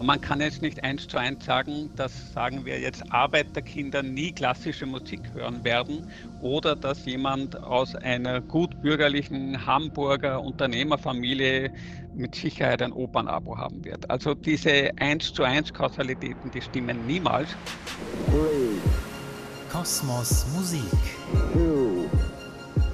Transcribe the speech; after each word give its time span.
Man 0.00 0.20
kann 0.20 0.40
jetzt 0.40 0.62
nicht 0.62 0.82
eins 0.84 1.08
zu 1.08 1.18
eins 1.18 1.44
sagen, 1.44 1.90
dass, 1.96 2.32
sagen 2.32 2.64
wir 2.64 2.78
jetzt, 2.78 3.02
Arbeiterkinder 3.12 4.02
nie 4.02 4.30
klassische 4.30 4.86
Musik 4.86 5.20
hören 5.34 5.64
werden 5.64 6.08
oder 6.40 6.76
dass 6.76 7.04
jemand 7.04 7.60
aus 7.62 7.96
einer 7.96 8.40
gut 8.40 8.80
bürgerlichen 8.80 9.66
Hamburger 9.66 10.40
Unternehmerfamilie 10.40 11.72
mit 12.14 12.34
Sicherheit 12.34 12.80
ein 12.80 12.92
Opernabo 12.92 13.56
haben 13.56 13.84
wird. 13.84 14.08
Also 14.08 14.34
diese 14.34 14.90
eins 14.98 15.32
zu 15.32 15.42
eins 15.42 15.72
Kausalitäten, 15.72 16.50
die 16.52 16.62
stimmen 16.62 17.06
niemals. 17.06 17.48
Kosmos 19.70 20.46
Musik. 20.54 20.82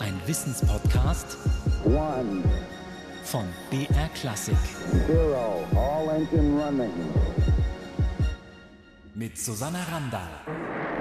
Ein 0.01 0.15
Wissenspodcast. 0.27 1.37
One 1.85 2.43
von 3.25 3.47
BR 3.71 4.09
Classic. 4.15 4.57
Zero, 5.07 5.65
all 5.75 6.09
engine 6.11 6.61
running. 6.61 6.93
Mit 9.15 9.39
Susanna 9.39 9.81
Randall. 9.91 10.21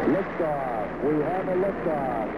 Liftoff, 0.08 0.88
we 1.04 1.24
have 1.24 1.48
a 1.50 1.56
liftoff. 1.56 2.30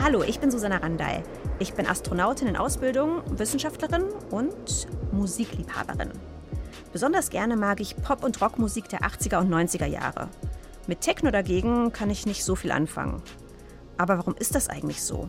Hallo, 0.00 0.22
ich 0.22 0.38
bin 0.38 0.50
Susanna 0.50 0.76
Randall. 0.76 1.22
Ich 1.58 1.74
bin 1.74 1.86
Astronautin 1.86 2.48
in 2.48 2.56
Ausbildung, 2.56 3.22
Wissenschaftlerin 3.26 4.04
und 4.30 4.86
Musikliebhaberin. 5.12 6.12
Besonders 6.92 7.30
gerne 7.30 7.56
mag 7.56 7.80
ich 7.80 7.96
Pop- 7.96 8.24
und 8.24 8.40
Rockmusik 8.40 8.88
der 8.88 9.00
80er 9.00 9.38
und 9.38 9.52
90er 9.52 9.86
Jahre. 9.86 10.28
Mit 10.86 11.00
Techno 11.00 11.30
dagegen 11.30 11.92
kann 11.92 12.10
ich 12.10 12.26
nicht 12.26 12.44
so 12.44 12.54
viel 12.54 12.70
anfangen. 12.70 13.20
Aber 13.98 14.18
warum 14.18 14.36
ist 14.36 14.54
das 14.54 14.68
eigentlich 14.68 15.02
so? 15.02 15.28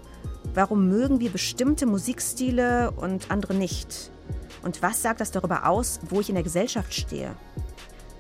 Warum 0.55 0.87
mögen 0.87 1.19
wir 1.19 1.31
bestimmte 1.31 1.85
Musikstile 1.85 2.91
und 2.91 3.29
andere 3.29 3.53
nicht? 3.53 4.09
Und 4.63 4.81
was 4.81 5.01
sagt 5.01 5.19
das 5.19 5.31
darüber 5.31 5.67
aus, 5.67 5.99
wo 6.09 6.21
ich 6.21 6.29
in 6.29 6.35
der 6.35 6.45
Gesellschaft 6.45 6.93
stehe? 6.93 7.35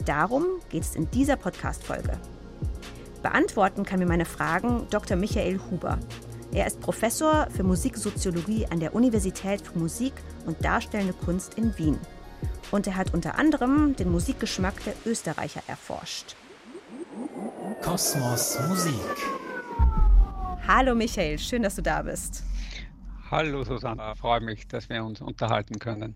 Darum 0.03 0.43
geht 0.69 0.83
es 0.83 0.97
in 0.97 1.09
dieser 1.11 1.37
Podcast-Folge. 1.37 2.19
Beantworten 3.23 3.85
kann 3.85 3.99
mir 3.99 4.05
meine 4.05 4.25
Fragen 4.25 4.85
Dr. 4.89 5.15
Michael 5.15 5.61
Huber. 5.71 5.97
Er 6.51 6.67
ist 6.67 6.81
Professor 6.81 7.47
für 7.55 7.63
Musiksoziologie 7.63 8.67
an 8.69 8.81
der 8.81 8.93
Universität 8.93 9.61
für 9.61 9.79
Musik 9.79 10.13
und 10.45 10.63
Darstellende 10.63 11.13
Kunst 11.13 11.53
in 11.53 11.77
Wien. 11.77 11.97
Und 12.69 12.85
er 12.85 12.97
hat 12.97 13.13
unter 13.13 13.39
anderem 13.39 13.95
den 13.95 14.11
Musikgeschmack 14.11 14.83
der 14.83 14.93
Österreicher 15.05 15.61
erforscht. 15.67 16.35
Kosmos 17.81 18.59
Musik. 18.67 19.34
Hallo 20.67 20.95
Michael, 20.95 21.37
schön, 21.37 21.61
dass 21.61 21.75
du 21.75 21.83
da 21.83 22.01
bist. 22.01 22.43
Hallo 23.29 23.63
Susanna, 23.63 24.15
freue 24.15 24.41
mich, 24.41 24.67
dass 24.67 24.89
wir 24.89 25.03
uns 25.03 25.21
unterhalten 25.21 25.77
können. 25.77 26.15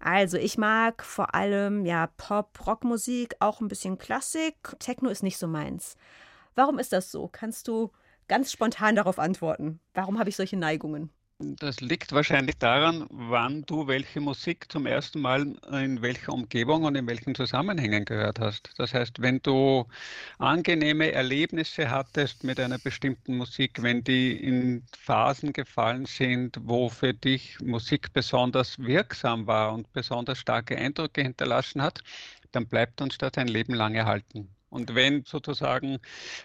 Also 0.00 0.38
ich 0.38 0.58
mag 0.58 1.04
vor 1.04 1.36
allem 1.36 1.86
ja 1.86 2.08
Pop, 2.16 2.66
Rockmusik, 2.66 3.36
auch 3.38 3.60
ein 3.60 3.68
bisschen 3.68 3.96
Klassik. 3.96 4.56
Techno 4.80 5.08
ist 5.08 5.22
nicht 5.22 5.38
so 5.38 5.46
meins. 5.46 5.96
Warum 6.56 6.80
ist 6.80 6.92
das 6.92 7.12
so? 7.12 7.28
Kannst 7.28 7.68
du 7.68 7.92
ganz 8.26 8.50
spontan 8.50 8.96
darauf 8.96 9.20
antworten? 9.20 9.78
Warum 9.94 10.18
habe 10.18 10.30
ich 10.30 10.36
solche 10.36 10.56
Neigungen? 10.56 11.10
Das 11.38 11.80
liegt 11.82 12.12
wahrscheinlich 12.12 12.56
daran, 12.56 13.06
wann 13.10 13.62
du 13.66 13.86
welche 13.86 14.20
Musik 14.20 14.72
zum 14.72 14.86
ersten 14.86 15.20
Mal 15.20 15.42
in 15.70 16.00
welcher 16.00 16.32
Umgebung 16.32 16.84
und 16.84 16.94
in 16.94 17.06
welchen 17.06 17.34
Zusammenhängen 17.34 18.06
gehört 18.06 18.40
hast. 18.40 18.72
Das 18.78 18.94
heißt, 18.94 19.20
wenn 19.20 19.40
du 19.42 19.86
angenehme 20.38 21.12
Erlebnisse 21.12 21.90
hattest 21.90 22.42
mit 22.42 22.58
einer 22.58 22.78
bestimmten 22.78 23.36
Musik, 23.36 23.82
wenn 23.82 24.02
die 24.02 24.32
in 24.32 24.86
Phasen 24.96 25.52
gefallen 25.52 26.06
sind, 26.06 26.56
wo 26.62 26.88
für 26.88 27.12
dich 27.12 27.60
Musik 27.60 28.14
besonders 28.14 28.78
wirksam 28.78 29.46
war 29.46 29.74
und 29.74 29.92
besonders 29.92 30.38
starke 30.38 30.76
Eindrücke 30.78 31.20
hinterlassen 31.20 31.82
hat, 31.82 32.02
dann 32.52 32.66
bleibt 32.66 33.02
uns 33.02 33.18
das 33.18 33.34
ein 33.36 33.48
Leben 33.48 33.74
lang 33.74 33.94
erhalten. 33.94 34.55
Und 34.70 34.94
wenn 34.94 35.24
sozusagen 35.24 35.98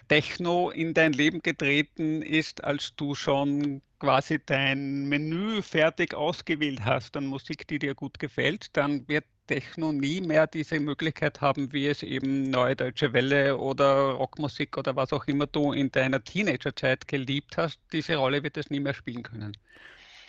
Techno 0.08 0.70
in 0.70 0.94
dein 0.94 1.12
Leben 1.12 1.42
getreten 1.42 2.22
ist, 2.22 2.64
als 2.64 2.94
du 2.96 3.14
schon 3.14 3.82
quasi 3.98 4.40
dein 4.44 5.08
Menü 5.08 5.62
fertig 5.62 6.14
ausgewählt 6.14 6.84
hast 6.84 7.16
an 7.16 7.26
Musik, 7.26 7.66
die 7.68 7.78
dir 7.78 7.94
gut 7.94 8.18
gefällt, 8.18 8.76
dann 8.76 9.06
wird 9.08 9.24
Techno 9.46 9.92
nie 9.92 10.20
mehr 10.20 10.46
diese 10.46 10.80
Möglichkeit 10.80 11.40
haben, 11.40 11.72
wie 11.72 11.86
es 11.86 12.02
eben 12.02 12.50
Neue 12.50 12.76
Deutsche 12.76 13.12
Welle 13.12 13.58
oder 13.58 14.12
Rockmusik 14.12 14.78
oder 14.78 14.96
was 14.96 15.12
auch 15.12 15.26
immer 15.26 15.46
du 15.46 15.72
in 15.72 15.90
deiner 15.90 16.22
Teenagerzeit 16.22 17.06
geliebt 17.08 17.56
hast. 17.56 17.78
Diese 17.92 18.16
Rolle 18.16 18.42
wird 18.42 18.56
es 18.56 18.70
nie 18.70 18.80
mehr 18.80 18.94
spielen 18.94 19.22
können. 19.22 19.56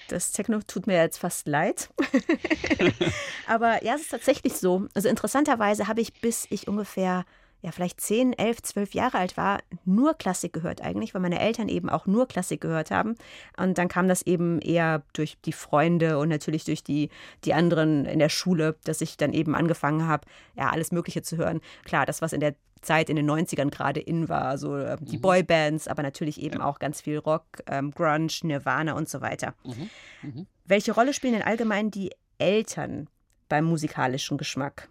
Das 0.08 0.31
Techno 0.31 0.60
tut 0.62 0.88
mir 0.88 0.98
jetzt 0.98 1.18
fast 1.18 1.48
leid. 1.48 1.90
Aber 3.48 3.84
ja, 3.84 3.96
es 3.96 4.02
ist 4.02 4.12
tatsächlich 4.12 4.54
so. 4.54 4.88
Also 4.94 5.10
interessanterweise 5.10 5.88
habe 5.88 6.02
ich 6.02 6.14
bis 6.14 6.48
ich 6.50 6.68
ungefähr 6.68 7.25
ja, 7.63 7.72
vielleicht 7.72 8.01
10, 8.01 8.34
11, 8.34 8.62
12 8.62 8.94
Jahre 8.94 9.18
alt 9.18 9.38
war, 9.38 9.59
nur 9.85 10.16
Klassik 10.16 10.51
gehört 10.51 10.81
eigentlich, 10.81 11.13
weil 11.13 11.22
meine 11.22 11.40
Eltern 11.40 11.69
eben 11.69 11.90
auch 11.90 12.06
nur 12.06 12.28
Klassik 12.28 12.59
gehört 12.59 12.91
haben. 12.91 13.16
Und 13.56 13.78
dann 13.78 13.88
kam 13.88 14.09
das 14.09 14.22
eben 14.22 14.59
eher 14.59 15.01
durch 15.13 15.38
die 15.46 15.53
Freunde 15.53 16.19
und 16.19 16.28
natürlich 16.28 16.66
durch 16.66 16.84
die, 16.84 17.09
die 17.46 17.53
anderen 17.53 18.03
in 18.06 18.19
der 18.19 18.28
Schule, 18.28 18.75
dass 18.84 19.00
ich 19.00 19.16
dann 19.16 19.31
eben 19.31 19.56
angefangen 19.56 20.06
habe, 20.06 20.28
ja, 20.56 20.72
alles 20.72 20.91
Mögliche 20.91 21.22
zu 21.22 21.38
hören. 21.38 21.62
Klar, 21.85 22.06
das, 22.06 22.22
was 22.22 22.34
in 22.34 22.41
der 22.41 22.53
Zeit 22.81 23.09
in 23.09 23.16
den 23.16 23.31
90ern 23.31 23.69
gerade 23.69 24.01
in 24.01 24.28
war, 24.28 24.44
also 24.44 24.75
äh, 24.75 24.97
die 25.00 25.16
mhm. 25.16 25.22
Boybands, 25.22 25.88
aber 25.88 26.03
natürlich 26.03 26.41
eben 26.41 26.59
ja. 26.59 26.66
auch 26.66 26.80
ganz 26.80 27.00
viel 27.00 27.18
Rock, 27.18 27.45
ähm, 27.68 27.91
Grunge, 27.91 28.34
Nirvana 28.44 28.91
und 28.91 29.07
so 29.07 29.22
weiter. 29.22 29.53
Mhm. 29.63 29.90
Mhm. 30.22 30.47
Welche 30.66 30.91
Rolle 30.91 31.13
spielen 31.13 31.34
denn 31.34 31.44
allgemein 31.44 31.91
die 31.91 32.12
Eltern 32.40 33.07
beim 33.47 33.63
musikalischen 33.63 34.38
Geschmack? 34.38 34.90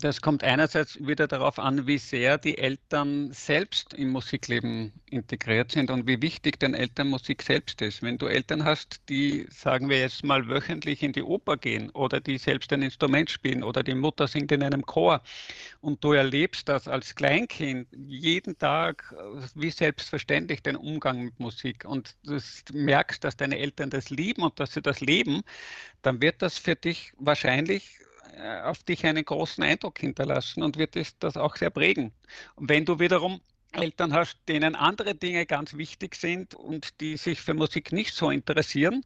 Das 0.00 0.20
kommt 0.20 0.44
einerseits 0.44 1.04
wieder 1.04 1.26
darauf 1.26 1.58
an, 1.58 1.88
wie 1.88 1.98
sehr 1.98 2.38
die 2.38 2.56
Eltern 2.56 3.32
selbst 3.32 3.94
im 3.94 4.10
Musikleben 4.10 4.92
integriert 5.10 5.72
sind 5.72 5.90
und 5.90 6.06
wie 6.06 6.22
wichtig 6.22 6.60
den 6.60 6.74
Eltern 6.74 7.08
Musik 7.08 7.42
selbst 7.42 7.82
ist. 7.82 8.00
Wenn 8.00 8.16
du 8.16 8.26
Eltern 8.26 8.64
hast, 8.64 9.00
die, 9.08 9.48
sagen 9.50 9.88
wir 9.88 9.98
jetzt 9.98 10.22
mal, 10.22 10.46
wöchentlich 10.46 11.02
in 11.02 11.12
die 11.12 11.22
Oper 11.22 11.56
gehen 11.56 11.90
oder 11.90 12.20
die 12.20 12.38
selbst 12.38 12.72
ein 12.72 12.82
Instrument 12.82 13.28
spielen 13.28 13.64
oder 13.64 13.82
die 13.82 13.94
Mutter 13.94 14.28
singt 14.28 14.52
in 14.52 14.62
einem 14.62 14.86
Chor 14.86 15.20
und 15.80 16.04
du 16.04 16.12
erlebst 16.12 16.68
das 16.68 16.86
als 16.86 17.16
Kleinkind 17.16 17.88
jeden 18.06 18.56
Tag 18.56 19.12
wie 19.56 19.70
selbstverständlich 19.70 20.62
den 20.62 20.76
Umgang 20.76 21.24
mit 21.24 21.40
Musik 21.40 21.84
und 21.84 22.14
du 22.22 22.38
merkst, 22.72 23.24
dass 23.24 23.36
deine 23.36 23.58
Eltern 23.58 23.90
das 23.90 24.10
lieben 24.10 24.42
und 24.42 24.60
dass 24.60 24.74
sie 24.74 24.82
das 24.82 25.00
leben, 25.00 25.42
dann 26.02 26.22
wird 26.22 26.40
das 26.40 26.56
für 26.56 26.76
dich 26.76 27.12
wahrscheinlich 27.18 27.98
auf 28.64 28.82
dich 28.82 29.04
einen 29.04 29.24
großen 29.24 29.62
Eindruck 29.64 29.98
hinterlassen 29.98 30.62
und 30.62 30.76
wird 30.76 30.94
dich 30.94 31.18
das 31.18 31.36
auch 31.36 31.56
sehr 31.56 31.70
prägen. 31.70 32.12
Und 32.56 32.68
wenn 32.68 32.84
du 32.84 32.98
wiederum 32.98 33.40
Eltern 33.72 34.14
hast, 34.14 34.38
denen 34.48 34.74
andere 34.74 35.14
Dinge 35.14 35.44
ganz 35.44 35.74
wichtig 35.74 36.14
sind 36.14 36.54
und 36.54 37.00
die 37.00 37.16
sich 37.16 37.40
für 37.40 37.54
Musik 37.54 37.92
nicht 37.92 38.14
so 38.14 38.30
interessieren, 38.30 39.04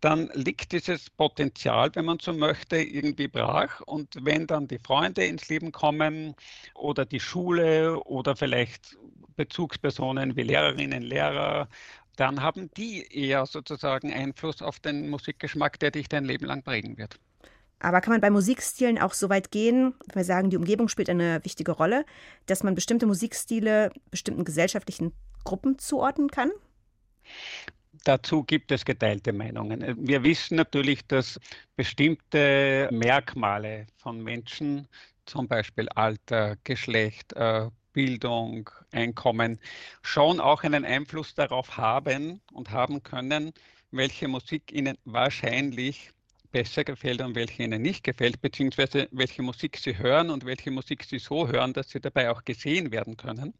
dann 0.00 0.30
liegt 0.34 0.72
dieses 0.72 1.08
Potenzial, 1.10 1.90
wenn 1.94 2.04
man 2.04 2.18
so 2.20 2.32
möchte, 2.32 2.76
irgendwie 2.76 3.28
brach. 3.28 3.80
Und 3.80 4.16
wenn 4.20 4.46
dann 4.46 4.68
die 4.68 4.78
Freunde 4.78 5.24
ins 5.24 5.48
Leben 5.48 5.72
kommen 5.72 6.34
oder 6.74 7.06
die 7.06 7.20
Schule 7.20 7.98
oder 8.04 8.36
vielleicht 8.36 8.96
Bezugspersonen 9.36 10.36
wie 10.36 10.42
Lehrerinnen, 10.42 11.02
Lehrer, 11.02 11.68
dann 12.16 12.42
haben 12.42 12.70
die 12.76 13.06
eher 13.10 13.46
sozusagen 13.46 14.12
Einfluss 14.12 14.60
auf 14.60 14.78
den 14.78 15.08
Musikgeschmack, 15.08 15.78
der 15.78 15.90
dich 15.90 16.08
dein 16.08 16.26
Leben 16.26 16.44
lang 16.44 16.62
prägen 16.62 16.98
wird. 16.98 17.18
Aber 17.82 18.00
kann 18.00 18.12
man 18.12 18.20
bei 18.20 18.30
Musikstilen 18.30 18.98
auch 18.98 19.12
so 19.12 19.28
weit 19.28 19.50
gehen, 19.50 19.94
wenn 20.06 20.14
wir 20.14 20.24
sagen, 20.24 20.50
die 20.50 20.56
Umgebung 20.56 20.88
spielt 20.88 21.10
eine 21.10 21.44
wichtige 21.44 21.72
Rolle, 21.72 22.06
dass 22.46 22.62
man 22.62 22.76
bestimmte 22.76 23.06
Musikstile 23.06 23.90
bestimmten 24.10 24.44
gesellschaftlichen 24.44 25.12
Gruppen 25.42 25.78
zuordnen 25.80 26.30
kann? 26.30 26.52
Dazu 28.04 28.44
gibt 28.44 28.70
es 28.70 28.84
geteilte 28.84 29.32
Meinungen. 29.32 29.96
Wir 29.98 30.22
wissen 30.22 30.56
natürlich, 30.56 31.04
dass 31.08 31.40
bestimmte 31.74 32.88
Merkmale 32.92 33.88
von 33.96 34.22
Menschen, 34.22 34.86
zum 35.26 35.48
Beispiel 35.48 35.88
Alter, 35.88 36.56
Geschlecht, 36.62 37.32
äh, 37.32 37.68
Bildung, 37.92 38.70
Einkommen, 38.92 39.58
schon 40.02 40.38
auch 40.38 40.62
einen 40.62 40.84
Einfluss 40.84 41.34
darauf 41.34 41.76
haben 41.76 42.40
und 42.52 42.70
haben 42.70 43.02
können, 43.02 43.52
welche 43.90 44.28
Musik 44.28 44.72
ihnen 44.72 44.96
wahrscheinlich 45.04 46.12
besser 46.52 46.84
gefällt 46.84 47.20
und 47.22 47.34
welche 47.34 47.62
ihnen 47.62 47.82
nicht 47.82 48.04
gefällt, 48.04 48.40
beziehungsweise 48.40 49.08
welche 49.10 49.42
Musik 49.42 49.78
sie 49.78 49.98
hören 49.98 50.30
und 50.30 50.44
welche 50.44 50.70
Musik 50.70 51.04
sie 51.04 51.18
so 51.18 51.48
hören, 51.48 51.72
dass 51.72 51.90
sie 51.90 52.00
dabei 52.00 52.30
auch 52.30 52.44
gesehen 52.44 52.92
werden 52.92 53.16
können. 53.16 53.54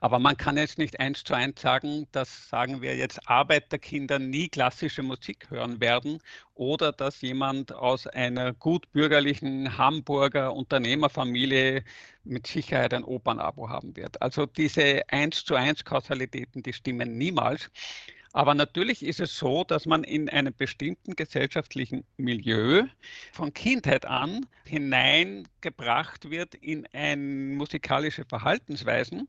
Aber 0.00 0.18
man 0.18 0.36
kann 0.36 0.56
jetzt 0.56 0.78
nicht 0.78 1.00
eins 1.00 1.24
zu 1.24 1.34
eins 1.34 1.60
sagen, 1.60 2.06
dass, 2.12 2.48
sagen 2.48 2.80
wir 2.80 2.96
jetzt, 2.96 3.28
Arbeiterkinder 3.28 4.18
nie 4.18 4.48
klassische 4.48 5.02
Musik 5.02 5.50
hören 5.50 5.80
werden 5.80 6.20
oder 6.54 6.92
dass 6.92 7.20
jemand 7.20 7.72
aus 7.74 8.06
einer 8.06 8.52
gut 8.54 8.90
bürgerlichen 8.92 9.76
Hamburger 9.76 10.54
Unternehmerfamilie 10.54 11.84
mit 12.24 12.46
Sicherheit 12.46 12.94
ein 12.94 13.04
Opernabo 13.04 13.68
haben 13.68 13.96
wird. 13.96 14.20
Also 14.22 14.46
diese 14.46 15.02
eins 15.08 15.44
zu 15.44 15.54
eins 15.54 15.84
Kausalitäten, 15.84 16.62
die 16.62 16.72
stimmen 16.72 17.16
niemals. 17.18 17.70
Aber 18.38 18.54
natürlich 18.54 19.04
ist 19.04 19.18
es 19.18 19.36
so, 19.36 19.64
dass 19.64 19.84
man 19.84 20.04
in 20.04 20.28
einem 20.28 20.54
bestimmten 20.54 21.16
gesellschaftlichen 21.16 22.04
Milieu 22.18 22.84
von 23.32 23.52
Kindheit 23.52 24.06
an 24.06 24.46
hineingebracht 24.64 26.30
wird 26.30 26.54
in 26.54 26.86
ein 26.92 27.56
musikalische 27.56 28.24
Verhaltensweisen, 28.24 29.28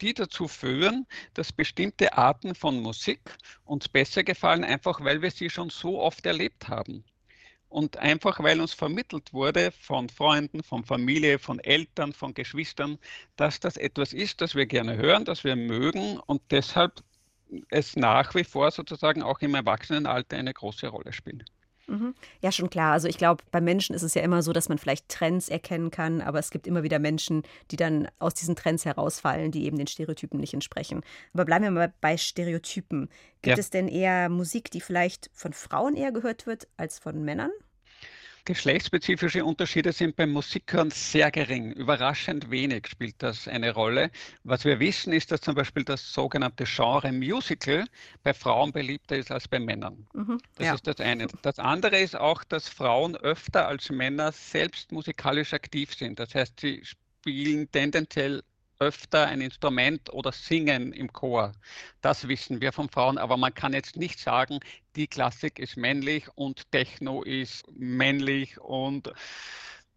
die 0.00 0.14
dazu 0.14 0.46
führen, 0.46 1.04
dass 1.34 1.52
bestimmte 1.52 2.16
Arten 2.16 2.54
von 2.54 2.80
Musik 2.80 3.18
uns 3.64 3.88
besser 3.88 4.22
gefallen, 4.22 4.62
einfach 4.62 5.02
weil 5.02 5.20
wir 5.20 5.32
sie 5.32 5.50
schon 5.50 5.70
so 5.70 6.00
oft 6.00 6.24
erlebt 6.24 6.68
haben. 6.68 7.02
Und 7.68 7.96
einfach 7.96 8.38
weil 8.38 8.60
uns 8.60 8.72
vermittelt 8.72 9.32
wurde 9.32 9.72
von 9.72 10.08
Freunden, 10.08 10.62
von 10.62 10.84
Familie, 10.84 11.40
von 11.40 11.58
Eltern, 11.58 12.12
von 12.12 12.34
Geschwistern, 12.34 13.00
dass 13.34 13.58
das 13.58 13.76
etwas 13.76 14.12
ist, 14.12 14.40
das 14.40 14.54
wir 14.54 14.66
gerne 14.66 14.96
hören, 14.96 15.24
das 15.24 15.42
wir 15.42 15.56
mögen 15.56 16.20
und 16.20 16.40
deshalb 16.52 17.02
es 17.68 17.96
nach 17.96 18.34
wie 18.34 18.44
vor 18.44 18.70
sozusagen 18.70 19.22
auch 19.22 19.40
im 19.40 19.54
Erwachsenenalter 19.54 20.36
eine 20.36 20.52
große 20.52 20.88
Rolle 20.88 21.12
spielt. 21.12 21.44
Mhm. 21.86 22.14
Ja, 22.40 22.50
schon 22.50 22.70
klar. 22.70 22.92
Also 22.92 23.08
ich 23.08 23.18
glaube, 23.18 23.44
bei 23.50 23.60
Menschen 23.60 23.94
ist 23.94 24.02
es 24.02 24.14
ja 24.14 24.22
immer 24.22 24.42
so, 24.42 24.52
dass 24.52 24.68
man 24.68 24.78
vielleicht 24.78 25.08
Trends 25.08 25.48
erkennen 25.48 25.90
kann, 25.90 26.20
aber 26.20 26.38
es 26.38 26.50
gibt 26.50 26.66
immer 26.66 26.82
wieder 26.82 26.98
Menschen, 26.98 27.42
die 27.70 27.76
dann 27.76 28.08
aus 28.18 28.34
diesen 28.34 28.56
Trends 28.56 28.84
herausfallen, 28.84 29.50
die 29.50 29.64
eben 29.64 29.76
den 29.76 29.86
Stereotypen 29.86 30.40
nicht 30.40 30.54
entsprechen. 30.54 31.02
Aber 31.34 31.44
bleiben 31.44 31.64
wir 31.64 31.70
mal 31.70 31.92
bei 32.00 32.16
Stereotypen. 32.16 33.08
Gibt 33.42 33.56
ja. 33.56 33.60
es 33.60 33.70
denn 33.70 33.88
eher 33.88 34.28
Musik, 34.28 34.70
die 34.70 34.80
vielleicht 34.80 35.30
von 35.34 35.52
Frauen 35.52 35.96
eher 35.96 36.12
gehört 36.12 36.46
wird 36.46 36.68
als 36.76 36.98
von 36.98 37.22
Männern? 37.22 37.50
Geschlechtsspezifische 38.46 39.42
Unterschiede 39.42 39.90
sind 39.92 40.16
beim 40.16 40.30
Musikhören 40.30 40.90
sehr 40.90 41.30
gering. 41.30 41.72
Überraschend 41.72 42.50
wenig 42.50 42.86
spielt 42.88 43.22
das 43.22 43.48
eine 43.48 43.72
Rolle. 43.72 44.10
Was 44.42 44.66
wir 44.66 44.80
wissen, 44.80 45.14
ist, 45.14 45.32
dass 45.32 45.40
zum 45.40 45.54
Beispiel 45.54 45.82
das 45.82 46.12
sogenannte 46.12 46.64
Genre 46.64 47.10
Musical 47.10 47.86
bei 48.22 48.34
Frauen 48.34 48.70
beliebter 48.70 49.16
ist 49.16 49.30
als 49.30 49.48
bei 49.48 49.58
Männern. 49.58 50.06
Mhm, 50.12 50.38
das 50.56 50.66
ja. 50.66 50.74
ist 50.74 50.86
das 50.86 51.00
eine. 51.00 51.26
Das 51.40 51.58
andere 51.58 51.98
ist 51.98 52.16
auch, 52.16 52.44
dass 52.44 52.68
Frauen 52.68 53.16
öfter 53.16 53.66
als 53.66 53.88
Männer 53.88 54.30
selbst 54.30 54.92
musikalisch 54.92 55.54
aktiv 55.54 55.94
sind. 55.94 56.18
Das 56.18 56.34
heißt, 56.34 56.60
sie 56.60 56.82
spielen 56.84 57.70
tendenziell 57.70 58.42
öfter 58.78 59.26
ein 59.26 59.40
Instrument 59.40 60.12
oder 60.12 60.32
singen 60.32 60.92
im 60.92 61.10
Chor. 61.12 61.52
Das 62.02 62.28
wissen 62.28 62.60
wir 62.60 62.72
von 62.72 62.90
Frauen, 62.90 63.16
aber 63.16 63.38
man 63.38 63.54
kann 63.54 63.72
jetzt 63.72 63.96
nicht 63.96 64.18
sagen, 64.18 64.60
die 64.96 65.06
Klassik 65.06 65.58
ist 65.58 65.76
männlich 65.76 66.28
und 66.34 66.70
Techno 66.70 67.22
ist 67.22 67.64
männlich 67.72 68.58
und 68.60 69.12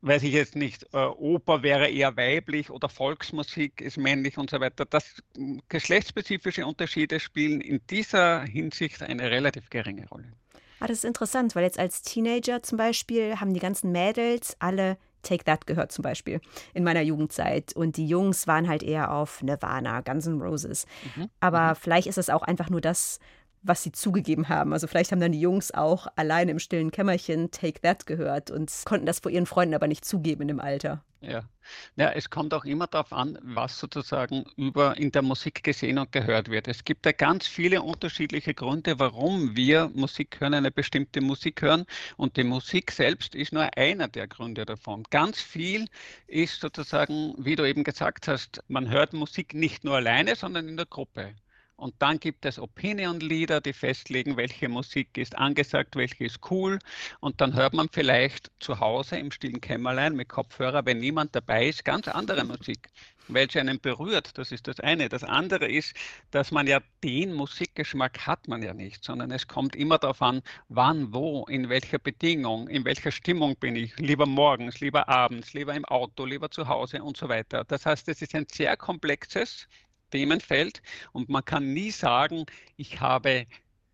weiß 0.02 0.24
ich 0.24 0.34
jetzt 0.34 0.56
nicht, 0.56 0.86
äh, 0.94 0.98
Oper 0.98 1.64
wäre 1.64 1.90
eher 1.90 2.16
weiblich 2.16 2.70
oder 2.70 2.90
Volksmusik 2.90 3.82
ist 3.82 3.98
männlich 3.98 4.38
und 4.38 4.50
so 4.50 4.60
weiter. 4.60 4.86
Das 4.86 5.22
geschlechtsspezifische 5.70 6.66
Unterschiede 6.66 7.20
spielen 7.20 7.62
in 7.62 7.82
dieser 7.90 8.44
Hinsicht 8.44 9.02
eine 9.02 9.30
relativ 9.32 9.70
geringe 9.70 10.08
Rolle. 10.10 10.32
Ah, 10.80 10.88
das 10.88 11.00
ist 11.00 11.06
interessant, 11.06 11.56
weil 11.56 11.64
jetzt 11.64 11.80
als 11.80 12.04
Teenager 12.04 12.62
zum 12.62 12.78
Beispiel 12.78 13.40
haben 13.40 13.54
die 13.54 13.60
ganzen 13.60 13.92
Mädels 13.92 14.56
alle 14.60 14.98
Take 15.24 15.44
That 15.44 15.66
gehört 15.66 15.92
zum 15.92 16.04
Beispiel 16.04 16.40
in 16.74 16.84
meiner 16.84 17.02
Jugendzeit. 17.02 17.76
Und 17.76 17.98
die 17.98 18.08
Jungs 18.08 18.48
waren 18.48 18.68
halt 18.68 18.84
eher 18.84 19.12
auf 19.12 19.42
Nirvana, 19.42 20.02
Guns 20.02 20.28
N' 20.28 20.40
Roses. 20.42 20.86
Mhm. 21.16 21.30
Aber 21.40 21.72
mhm. 21.72 21.76
vielleicht 21.76 22.08
ist 22.08 22.20
es 22.20 22.30
auch 22.30 22.44
einfach 22.44 22.70
nur 22.70 22.82
das, 22.82 23.20
was 23.64 23.84
sie 23.84 23.92
zugegeben 23.92 24.50
haben. 24.50 24.74
Also 24.74 24.88
vielleicht 24.88 25.12
haben 25.12 25.20
dann 25.20 25.32
die 25.32 25.42
Jungs 25.42 25.72
auch 25.74 26.08
allein 26.16 26.50
im 26.50 26.60
stillen 26.60 26.92
Kämmerchen 26.92 27.52
Take 27.52 27.82
That 27.82 28.06
gehört 28.06 28.52
und 28.52 28.72
konnten 28.86 29.06
das 29.06 29.20
vor 29.20 29.32
ihren 29.32 29.46
Freunden 29.46 29.76
aber 29.76 29.88
nicht 29.88 30.06
zugeben 30.06 30.48
dem 30.48 30.60
Alter. 30.60 31.04
Ja. 31.22 31.50
ja, 31.96 32.12
es 32.12 32.30
kommt 32.30 32.54
auch 32.54 32.64
immer 32.64 32.86
darauf 32.86 33.12
an, 33.12 33.40
was 33.42 33.80
sozusagen 33.80 34.46
über 34.56 34.98
in 34.98 35.12
der 35.12 35.24
Musik 35.24 35.64
gesehen 35.64 35.98
und 35.98 36.12
gehört 36.12 36.50
wird. 36.50 36.68
Es 36.68 36.84
gibt 36.84 37.08
ja 37.08 37.12
ganz 37.12 37.48
viele 37.48 37.82
unterschiedliche 37.82 38.54
Gründe, 38.54 39.00
warum 39.00 39.56
wir 39.56 39.90
Musik 39.96 40.40
hören, 40.40 40.54
eine 40.54 40.70
bestimmte 40.70 41.20
Musik 41.20 41.64
hören. 41.64 41.86
Und 42.18 42.38
die 42.38 42.44
Musik 42.44 42.92
selbst 42.92 43.34
ist 43.34 43.52
nur 43.52 43.68
einer 43.76 44.08
der 44.08 44.28
Gründe 44.28 44.66
davon. 44.66 45.04
Ganz 45.10 45.42
viel 45.42 45.88
ist 46.28 46.62
sozusagen, 46.62 47.34
wie 47.40 47.56
du 47.56 47.66
eben 47.68 47.84
gesagt 47.84 48.28
hast, 48.28 48.64
man 48.68 48.90
hört 48.90 49.14
Musik 49.14 49.56
nicht 49.56 49.84
nur 49.84 49.96
alleine, 49.96 50.36
sondern 50.36 50.68
in 50.68 50.78
der 50.78 50.86
Gruppe. 50.86 51.34
Und 51.78 51.94
dann 52.00 52.20
gibt 52.20 52.44
es 52.46 52.58
Opinion-Leader, 52.58 53.62
die 53.62 53.72
festlegen, 53.72 54.36
welche 54.36 54.68
Musik 54.68 55.16
ist 55.16 55.38
angesagt, 55.38 55.96
welche 55.96 56.26
ist 56.26 56.40
cool. 56.50 56.80
Und 57.20 57.40
dann 57.40 57.54
hört 57.54 57.74
man 57.74 57.88
vielleicht 57.92 58.52
zu 58.60 58.80
Hause 58.80 59.18
im 59.18 59.32
stillen 59.32 59.62
Kämmerlein 59.62 60.16
mit 60.16 60.28
Kopfhörer, 60.28 60.88
wenn 60.88 60.98
niemand 60.98 61.36
dabei 61.36 61.68
ist, 61.68 61.86
ganz 61.86 62.08
andere 62.08 62.46
Musik, 62.46 62.90
welche 63.28 63.60
einen 63.60 63.80
berührt. 63.80 64.40
Das 64.40 64.52
ist 64.52 64.68
das 64.68 64.80
eine. 64.80 65.08
Das 65.08 65.24
andere 65.24 65.68
ist, 65.68 65.96
dass 66.32 66.52
man 66.52 66.66
ja 66.66 66.80
den 67.04 67.36
Musikgeschmack 67.36 68.26
hat 68.26 68.48
man 68.48 68.64
ja 68.64 68.74
nicht, 68.74 69.04
sondern 69.04 69.30
es 69.30 69.48
kommt 69.48 69.76
immer 69.76 70.00
darauf 70.00 70.24
an, 70.24 70.42
wann, 70.70 71.14
wo, 71.14 71.46
in 71.46 71.70
welcher 71.70 72.00
Bedingung, 72.00 72.68
in 72.70 72.86
welcher 72.86 73.12
Stimmung 73.12 73.56
bin 73.56 73.76
ich. 73.76 73.96
Lieber 74.00 74.26
morgens, 74.26 74.80
lieber 74.80 75.08
abends, 75.08 75.54
lieber 75.54 75.76
im 75.76 75.86
Auto, 75.86 76.26
lieber 76.26 76.50
zu 76.50 76.68
Hause 76.68 77.04
und 77.04 77.18
so 77.18 77.30
weiter. 77.30 77.66
Das 77.66 77.86
heißt, 77.86 78.10
es 78.10 78.24
ist 78.24 78.34
ein 78.34 78.48
sehr 78.52 78.76
komplexes 78.78 79.68
Themenfeld 80.12 80.82
und 81.12 81.30
man 81.30 81.44
kann 81.44 81.74
nie 81.74 81.92
sagen, 81.92 82.46
ich 82.76 83.00
habe 83.00 83.48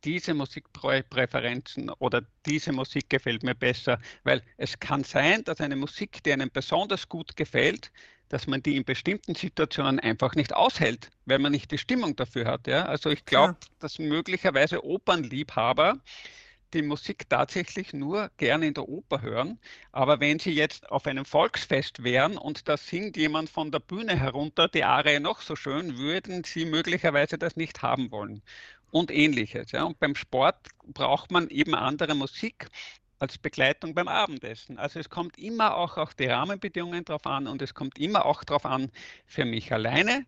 diese 0.03 0.33
Musikpräferenzen 0.33 1.89
oder 1.89 2.23
diese 2.45 2.73
Musik 2.73 3.09
gefällt 3.09 3.43
mir 3.43 3.55
besser, 3.55 3.99
weil 4.23 4.43
es 4.57 4.79
kann 4.79 5.03
sein, 5.03 5.43
dass 5.45 5.61
eine 5.61 5.75
Musik, 5.75 6.23
die 6.23 6.33
einem 6.33 6.49
besonders 6.51 7.07
gut 7.07 7.35
gefällt, 7.35 7.91
dass 8.29 8.47
man 8.47 8.61
die 8.63 8.75
in 8.75 8.83
bestimmten 8.83 9.35
Situationen 9.35 9.99
einfach 9.99 10.35
nicht 10.35 10.53
aushält, 10.53 11.09
weil 11.25 11.39
man 11.39 11.51
nicht 11.51 11.71
die 11.71 11.77
Stimmung 11.77 12.15
dafür 12.15 12.45
hat. 12.45 12.67
Ja? 12.67 12.85
Also 12.85 13.11
ich 13.11 13.25
glaube, 13.25 13.53
ja. 13.61 13.67
dass 13.79 13.99
möglicherweise 13.99 14.83
Opernliebhaber 14.83 15.99
die 16.73 16.81
Musik 16.81 17.29
tatsächlich 17.29 17.93
nur 17.93 18.29
gerne 18.37 18.67
in 18.67 18.73
der 18.73 18.87
Oper 18.89 19.21
hören. 19.21 19.59
Aber 19.91 20.19
wenn 20.19 20.39
Sie 20.39 20.51
jetzt 20.51 20.89
auf 20.91 21.05
einem 21.05 21.25
Volksfest 21.25 22.03
wären 22.03 22.37
und 22.37 22.67
da 22.67 22.77
singt 22.77 23.17
jemand 23.17 23.49
von 23.49 23.71
der 23.71 23.79
Bühne 23.79 24.17
herunter 24.17 24.67
die 24.67 24.83
Arie 24.83 25.19
noch 25.19 25.41
so 25.41 25.55
schön, 25.55 25.97
würden 25.97 26.43
Sie 26.43 26.65
möglicherweise 26.65 27.37
das 27.37 27.55
nicht 27.55 27.81
haben 27.81 28.11
wollen. 28.11 28.41
Und 28.91 29.09
ähnliches. 29.11 29.71
Ja. 29.71 29.83
Und 29.83 29.99
beim 29.99 30.15
Sport 30.15 30.67
braucht 30.85 31.31
man 31.31 31.49
eben 31.49 31.73
andere 31.73 32.13
Musik 32.13 32.67
als 33.19 33.37
Begleitung 33.37 33.95
beim 33.95 34.07
Abendessen. 34.07 34.77
Also 34.77 34.99
es 34.99 35.09
kommt 35.09 35.37
immer 35.37 35.75
auch 35.75 35.97
auf 35.97 36.13
die 36.13 36.25
Rahmenbedingungen 36.25 37.05
drauf 37.05 37.25
an 37.25 37.47
und 37.47 37.61
es 37.61 37.73
kommt 37.73 37.97
immer 37.97 38.25
auch 38.25 38.43
drauf 38.43 38.65
an, 38.65 38.91
für 39.25 39.45
mich 39.45 39.71
alleine, 39.71 40.25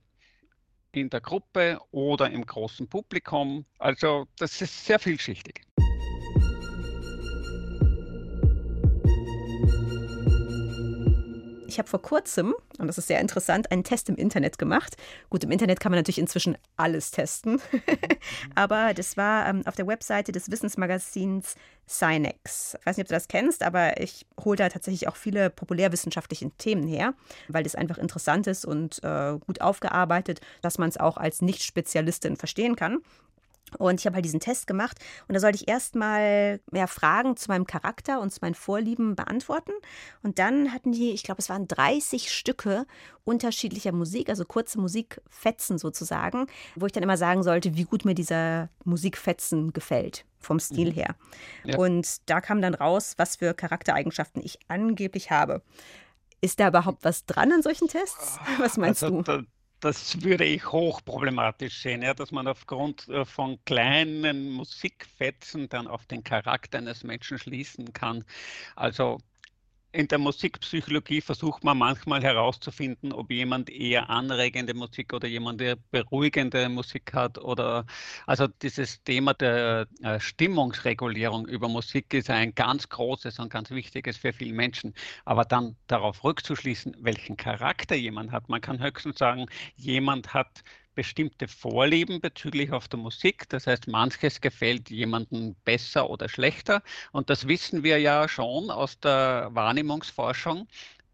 in 0.93 1.09
der 1.09 1.21
Gruppe 1.21 1.79
oder 1.91 2.31
im 2.31 2.45
großen 2.45 2.87
Publikum. 2.87 3.65
Also 3.79 4.27
das 4.37 4.61
ist 4.61 4.85
sehr 4.85 4.97
vielschichtig. 4.97 5.61
Ich 11.75 11.79
habe 11.79 11.89
vor 11.89 12.01
kurzem, 12.01 12.55
und 12.79 12.87
das 12.87 12.97
ist 12.97 13.07
sehr 13.07 13.19
interessant, 13.19 13.69
einen 13.69 13.83
Test 13.83 14.07
im 14.07 14.15
Internet 14.15 14.57
gemacht. 14.57 14.95
Gut, 15.29 15.43
im 15.43 15.51
Internet 15.51 15.81
kann 15.81 15.91
man 15.91 15.99
natürlich 15.99 16.19
inzwischen 16.19 16.57
alles 16.77 17.11
testen, 17.11 17.61
aber 18.55 18.93
das 18.93 19.17
war 19.17 19.49
ähm, 19.49 19.61
auf 19.65 19.75
der 19.75 19.85
Webseite 19.85 20.31
des 20.31 20.49
Wissensmagazins 20.49 21.55
Synex. 21.85 22.77
Ich 22.79 22.85
weiß 22.85 22.95
nicht, 22.95 23.03
ob 23.03 23.09
du 23.09 23.13
das 23.13 23.27
kennst, 23.27 23.61
aber 23.61 23.99
ich 23.99 24.25
hole 24.41 24.55
da 24.55 24.69
tatsächlich 24.69 25.09
auch 25.09 25.17
viele 25.17 25.49
populärwissenschaftliche 25.49 26.49
Themen 26.51 26.87
her, 26.87 27.13
weil 27.49 27.63
das 27.63 27.75
einfach 27.75 27.97
interessant 27.97 28.47
ist 28.47 28.65
und 28.65 29.03
äh, 29.03 29.37
gut 29.45 29.59
aufgearbeitet, 29.59 30.39
dass 30.61 30.77
man 30.77 30.87
es 30.87 30.95
auch 30.95 31.17
als 31.17 31.41
Nicht-Spezialistin 31.41 32.37
verstehen 32.37 32.77
kann. 32.77 32.99
Und 33.77 33.99
ich 33.99 34.05
habe 34.05 34.15
halt 34.15 34.25
diesen 34.25 34.39
Test 34.39 34.67
gemacht 34.67 34.99
und 35.27 35.33
da 35.33 35.39
sollte 35.39 35.57
ich 35.57 35.67
erstmal 35.67 36.59
mehr 36.71 36.87
Fragen 36.87 37.35
zu 37.35 37.49
meinem 37.49 37.65
Charakter 37.65 38.21
und 38.21 38.31
zu 38.31 38.39
meinen 38.41 38.55
Vorlieben 38.55 39.15
beantworten. 39.15 39.71
Und 40.23 40.39
dann 40.39 40.71
hatten 40.71 40.91
die, 40.91 41.11
ich 41.11 41.23
glaube, 41.23 41.41
es 41.41 41.49
waren 41.49 41.67
30 41.67 42.31
Stücke 42.31 42.85
unterschiedlicher 43.23 43.91
Musik, 43.91 44.29
also 44.29 44.45
kurze 44.45 44.79
Musikfetzen 44.79 45.77
sozusagen, 45.77 46.47
wo 46.75 46.85
ich 46.85 46.91
dann 46.91 47.03
immer 47.03 47.17
sagen 47.17 47.43
sollte, 47.43 47.75
wie 47.75 47.83
gut 47.83 48.05
mir 48.05 48.15
dieser 48.15 48.69
Musikfetzen 48.85 49.73
gefällt, 49.73 50.25
vom 50.39 50.59
Stil 50.59 50.91
mhm. 50.91 50.95
her. 50.95 51.15
Ja. 51.63 51.77
Und 51.77 52.29
da 52.29 52.41
kam 52.41 52.61
dann 52.61 52.75
raus, 52.75 53.15
was 53.17 53.37
für 53.37 53.53
Charaktereigenschaften 53.53 54.41
ich 54.43 54.59
angeblich 54.67 55.31
habe. 55.31 55.61
Ist 56.39 56.59
da 56.59 56.67
überhaupt 56.67 57.03
was 57.03 57.25
dran 57.25 57.51
an 57.51 57.63
solchen 57.63 57.87
Tests? 57.87 58.37
Was 58.59 58.77
meinst 58.77 59.03
also, 59.03 59.23
du? 59.23 59.45
Das 59.85 60.23
würde 60.23 60.45
ich 60.45 60.71
hochproblematisch 60.71 61.77
sehen, 61.81 62.01
ja, 62.01 62.15
dass 62.15 62.31
man 62.31 62.47
aufgrund 62.47 63.07
äh, 63.07 63.23
von 63.23 63.63
kleinen 63.65 64.49
Musikfetzen 64.51 65.69
dann 65.69 65.87
auf 65.87 66.07
den 66.07 66.23
Charakter 66.23 66.79
eines 66.79 67.03
Menschen 67.03 67.37
schließen 67.37 67.93
kann. 67.93 68.25
Also 68.75 69.19
in 69.95 70.07
der 70.09 70.17
Musikpsychologie 70.17 71.21
versucht 71.21 71.63
man 71.63 71.77
manchmal 71.77 72.21
herauszufinden, 72.21 73.13
ob 73.13 73.31
jemand 73.31 73.69
eher 73.69 74.09
anregende 74.09 74.73
Musik 74.73 75.13
oder 75.13 75.27
jemand 75.27 75.61
eher 75.61 75.77
beruhigende 75.91 76.67
Musik 76.69 77.13
hat 77.13 77.37
oder 77.37 77.85
also 78.27 78.47
dieses 78.47 79.01
Thema 79.03 79.33
der 79.33 79.87
äh, 80.01 80.19
Stimmungsregulierung 80.19 81.47
über 81.47 81.69
Musik 81.69 82.13
ist 82.13 82.29
ein 82.29 82.53
ganz 82.53 82.89
großes 82.89 83.39
und 83.39 83.49
ganz 83.49 83.71
wichtiges 83.71 84.17
für 84.17 84.33
viele 84.33 84.53
Menschen. 84.53 84.93
Aber 85.23 85.45
dann 85.45 85.77
darauf 85.87 86.23
rückzuschließen, 86.23 86.97
welchen 86.99 87.37
Charakter 87.37 87.95
jemand 87.95 88.31
hat. 88.31 88.49
Man 88.49 88.61
kann 88.61 88.83
höchstens 88.83 89.17
sagen, 89.17 89.45
jemand 89.75 90.33
hat 90.33 90.63
bestimmte 90.95 91.47
Vorlieben 91.47 92.21
bezüglich 92.21 92.71
auf 92.71 92.87
der 92.87 92.99
Musik. 92.99 93.47
Das 93.49 93.67
heißt, 93.67 93.87
manches 93.87 94.41
gefällt 94.41 94.89
jemandem 94.89 95.55
besser 95.65 96.09
oder 96.09 96.29
schlechter. 96.29 96.81
Und 97.11 97.29
das 97.29 97.47
wissen 97.47 97.83
wir 97.83 97.99
ja 97.99 98.27
schon 98.27 98.69
aus 98.69 98.99
der 98.99 99.49
Wahrnehmungsforschung, 99.51 100.67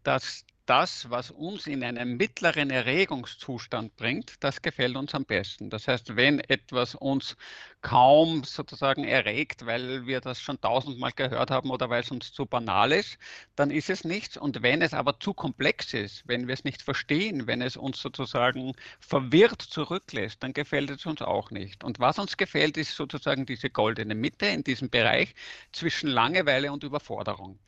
dass 0.04 0.44
das, 0.66 1.10
was 1.10 1.30
uns 1.30 1.66
in 1.66 1.82
einen 1.82 2.16
mittleren 2.16 2.70
Erregungszustand 2.70 3.96
bringt, 3.96 4.34
das 4.40 4.62
gefällt 4.62 4.96
uns 4.96 5.14
am 5.14 5.24
besten. 5.24 5.70
Das 5.70 5.88
heißt, 5.88 6.16
wenn 6.16 6.40
etwas 6.40 6.94
uns 6.94 7.36
kaum 7.80 8.44
sozusagen 8.44 9.04
erregt, 9.04 9.66
weil 9.66 10.06
wir 10.06 10.20
das 10.20 10.40
schon 10.40 10.60
tausendmal 10.60 11.12
gehört 11.12 11.50
haben 11.50 11.70
oder 11.70 11.90
weil 11.90 12.02
es 12.02 12.10
uns 12.10 12.32
zu 12.32 12.46
banal 12.46 12.92
ist, 12.92 13.18
dann 13.56 13.70
ist 13.70 13.90
es 13.90 14.04
nichts. 14.04 14.36
Und 14.36 14.62
wenn 14.62 14.82
es 14.82 14.94
aber 14.94 15.18
zu 15.18 15.34
komplex 15.34 15.94
ist, 15.94 16.22
wenn 16.28 16.46
wir 16.46 16.54
es 16.54 16.64
nicht 16.64 16.82
verstehen, 16.82 17.46
wenn 17.46 17.60
es 17.60 17.76
uns 17.76 18.00
sozusagen 18.00 18.72
verwirrt 19.00 19.62
zurücklässt, 19.62 20.42
dann 20.42 20.52
gefällt 20.52 20.90
es 20.90 21.06
uns 21.06 21.22
auch 21.22 21.50
nicht. 21.50 21.82
Und 21.82 21.98
was 21.98 22.18
uns 22.18 22.36
gefällt, 22.36 22.76
ist 22.76 22.94
sozusagen 22.94 23.46
diese 23.46 23.68
goldene 23.68 24.14
Mitte 24.14 24.46
in 24.46 24.62
diesem 24.62 24.90
Bereich 24.90 25.34
zwischen 25.72 26.08
Langeweile 26.08 26.72
und 26.72 26.84
Überforderung. 26.84 27.58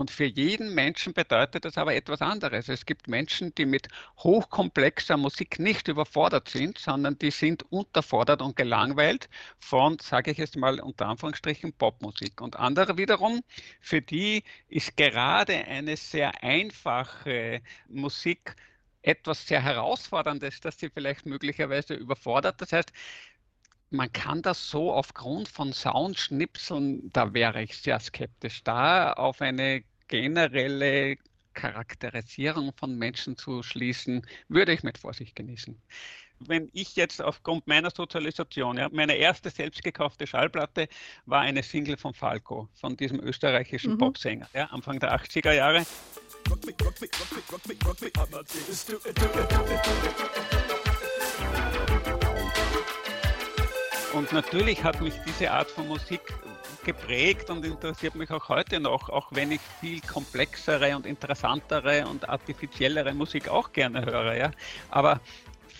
Und 0.00 0.10
für 0.10 0.24
jeden 0.24 0.74
Menschen 0.74 1.12
bedeutet 1.12 1.66
das 1.66 1.76
aber 1.76 1.94
etwas 1.94 2.22
anderes. 2.22 2.70
Es 2.70 2.86
gibt 2.86 3.06
Menschen, 3.06 3.54
die 3.54 3.66
mit 3.66 3.88
hochkomplexer 4.16 5.18
Musik 5.18 5.58
nicht 5.58 5.88
überfordert 5.88 6.48
sind, 6.48 6.78
sondern 6.78 7.18
die 7.18 7.30
sind 7.30 7.70
unterfordert 7.70 8.40
und 8.40 8.56
gelangweilt 8.56 9.28
von, 9.58 9.98
sage 9.98 10.30
ich 10.30 10.38
jetzt 10.38 10.56
mal 10.56 10.80
unter 10.80 11.06
Anführungsstrichen, 11.06 11.74
Popmusik. 11.74 12.40
Und 12.40 12.56
andere 12.56 12.96
wiederum, 12.96 13.42
für 13.82 14.00
die 14.00 14.42
ist 14.68 14.96
gerade 14.96 15.66
eine 15.66 15.98
sehr 15.98 16.42
einfache 16.42 17.60
Musik 17.86 18.56
etwas 19.02 19.46
sehr 19.46 19.62
Herausforderndes, 19.62 20.60
das 20.60 20.78
sie 20.78 20.88
vielleicht 20.88 21.26
möglicherweise 21.26 21.92
überfordert. 21.92 22.58
Das 22.62 22.72
heißt, 22.72 22.90
man 23.90 24.10
kann 24.12 24.40
das 24.40 24.70
so 24.70 24.92
aufgrund 24.94 25.48
von 25.48 25.74
Soundschnipseln, 25.74 27.12
da 27.12 27.34
wäre 27.34 27.62
ich 27.62 27.76
sehr 27.76 27.98
skeptisch, 28.00 28.62
da 28.62 29.12
auf 29.12 29.40
eine 29.42 29.82
generelle 30.10 31.16
Charakterisierung 31.54 32.72
von 32.76 32.96
Menschen 32.98 33.36
zu 33.36 33.62
schließen, 33.62 34.26
würde 34.48 34.72
ich 34.72 34.82
mit 34.82 34.98
Vorsicht 34.98 35.34
genießen. 35.34 35.80
Wenn 36.40 36.70
ich 36.72 36.96
jetzt 36.96 37.20
aufgrund 37.22 37.66
meiner 37.66 37.90
Sozialisation, 37.90 38.78
ja, 38.78 38.88
meine 38.90 39.14
erste 39.14 39.50
selbst 39.50 39.82
gekaufte 39.82 40.26
Schallplatte 40.26 40.88
war 41.26 41.42
eine 41.42 41.62
Single 41.62 41.96
von 41.96 42.14
Falco, 42.14 42.68
von 42.74 42.96
diesem 42.96 43.20
österreichischen 43.20 43.92
mhm. 43.92 43.98
Popsänger, 43.98 44.48
ja, 44.54 44.64
Anfang 44.66 44.98
der 44.98 45.14
80er 45.14 45.52
Jahre. 45.52 45.84
Und 54.14 54.32
natürlich 54.32 54.82
hat 54.82 55.00
mich 55.00 55.14
diese 55.26 55.50
Art 55.50 55.70
von 55.70 55.86
Musik 55.86 56.22
geprägt 56.84 57.50
und 57.50 57.64
interessiert 57.64 58.14
mich 58.14 58.30
auch 58.30 58.48
heute 58.48 58.80
noch, 58.80 59.08
auch 59.08 59.28
wenn 59.32 59.52
ich 59.52 59.60
viel 59.80 60.00
komplexere 60.00 60.96
und 60.96 61.06
interessantere 61.06 62.06
und 62.06 62.28
artifiziellere 62.28 63.14
Musik 63.14 63.48
auch 63.48 63.72
gerne 63.72 64.04
höre. 64.04 64.36
Ja. 64.36 64.50
Aber 64.90 65.20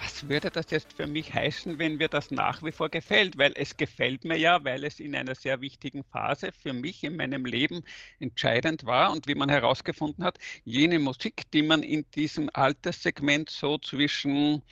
was 0.00 0.28
würde 0.28 0.50
das 0.50 0.70
jetzt 0.70 0.94
für 0.94 1.06
mich 1.06 1.34
heißen, 1.34 1.78
wenn 1.78 1.96
mir 1.96 2.08
das 2.08 2.30
nach 2.30 2.62
wie 2.62 2.72
vor 2.72 2.88
gefällt? 2.88 3.36
Weil 3.36 3.52
es 3.54 3.76
gefällt 3.76 4.24
mir 4.24 4.38
ja, 4.38 4.64
weil 4.64 4.84
es 4.84 4.98
in 4.98 5.14
einer 5.14 5.34
sehr 5.34 5.60
wichtigen 5.60 6.04
Phase 6.04 6.52
für 6.52 6.72
mich 6.72 7.04
in 7.04 7.16
meinem 7.16 7.44
Leben 7.44 7.82
entscheidend 8.18 8.86
war 8.86 9.12
und 9.12 9.26
wie 9.26 9.34
man 9.34 9.50
herausgefunden 9.50 10.24
hat, 10.24 10.38
jene 10.64 10.98
Musik, 10.98 11.50
die 11.52 11.62
man 11.62 11.82
in 11.82 12.06
diesem 12.14 12.48
Alterssegment 12.54 13.50
so 13.50 13.76
zwischen 13.76 14.62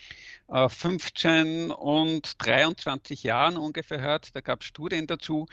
15 0.51 1.71
äh, 1.71 1.73
und 1.75 2.33
23 2.39 3.23
Jahren 3.23 3.59
ungefähr 3.59 4.01
hört, 4.01 4.35
da 4.35 4.41
gab 4.41 4.63
es 4.63 4.69
Studien 4.69 5.07
dazu, 5.07 5.47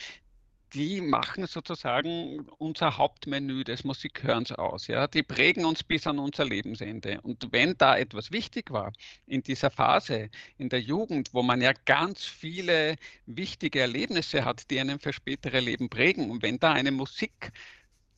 die 0.76 1.00
machen 1.00 1.48
sozusagen 1.48 2.42
unser 2.58 2.98
Hauptmenü 2.98 3.64
des 3.64 3.86
Musikhörens 3.86 4.52
aus. 4.52 4.88
Ja? 4.88 5.08
Die 5.08 5.24
prägen 5.24 5.64
uns 5.66 5.84
bis 5.84 6.06
an 6.06 6.20
unser 6.20 6.44
Lebensende. 6.44 7.22
Und 7.22 7.48
wenn 7.52 7.78
da 7.78 7.98
etwas 7.98 8.32
wichtig 8.32 8.72
war 8.72 8.92
in 9.26 9.42
dieser 9.42 9.72
Phase, 9.72 10.30
in 10.58 10.68
der 10.68 10.82
Jugend, 10.82 11.34
wo 11.34 11.42
man 11.42 11.62
ja 11.62 11.72
ganz 11.86 12.26
viele 12.26 12.98
wichtige 13.26 13.80
Erlebnisse 13.80 14.44
hat, 14.44 14.70
die 14.70 14.80
einen 14.80 15.00
für 15.00 15.14
spätere 15.14 15.62
Leben 15.62 15.90
prägen, 15.90 16.30
und 16.30 16.44
wenn 16.44 16.60
da 16.60 16.74
eine 16.74 16.92
Musik 16.92 17.54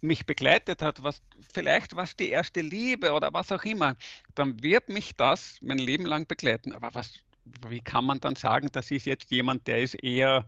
mich 0.02 0.26
begleitet 0.26 0.82
hat, 0.82 1.04
was 1.04 1.22
vielleicht 1.54 1.96
was 1.96 2.16
die 2.16 2.30
erste 2.30 2.62
Liebe 2.62 3.14
oder 3.14 3.34
was 3.34 3.52
auch 3.52 3.64
immer, 3.64 3.96
dann 4.36 4.62
wird 4.64 4.90
mich 4.90 5.16
das 5.16 5.58
mein 5.62 5.80
Leben 5.80 6.06
lang 6.06 6.28
begleiten. 6.28 6.74
Aber 6.74 6.90
was, 6.94 7.14
wie 7.70 7.82
kann 7.82 8.06
man 8.06 8.20
dann 8.20 8.36
sagen, 8.36 8.70
das 8.72 8.90
ist 8.90 9.06
jetzt 9.06 9.30
jemand, 9.32 9.68
der 9.68 9.82
ist 9.82 9.96
eher 10.04 10.46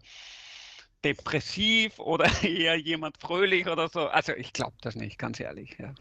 depressiv 1.04 1.98
oder 1.98 2.30
eher 2.42 2.76
jemand 2.76 3.16
fröhlich 3.18 3.66
oder 3.66 3.88
so. 3.88 4.08
Also 4.08 4.32
ich 4.32 4.52
glaube 4.52 4.76
das 4.80 4.94
nicht, 4.94 5.18
ganz 5.18 5.40
ehrlich. 5.40 5.76
Ja. 5.78 5.94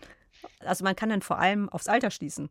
Also 0.60 0.84
man 0.84 0.96
kann 0.96 1.10
dann 1.10 1.22
vor 1.22 1.40
allem 1.40 1.70
aufs 1.70 1.88
Alter 1.88 2.12
schließen. 2.12 2.50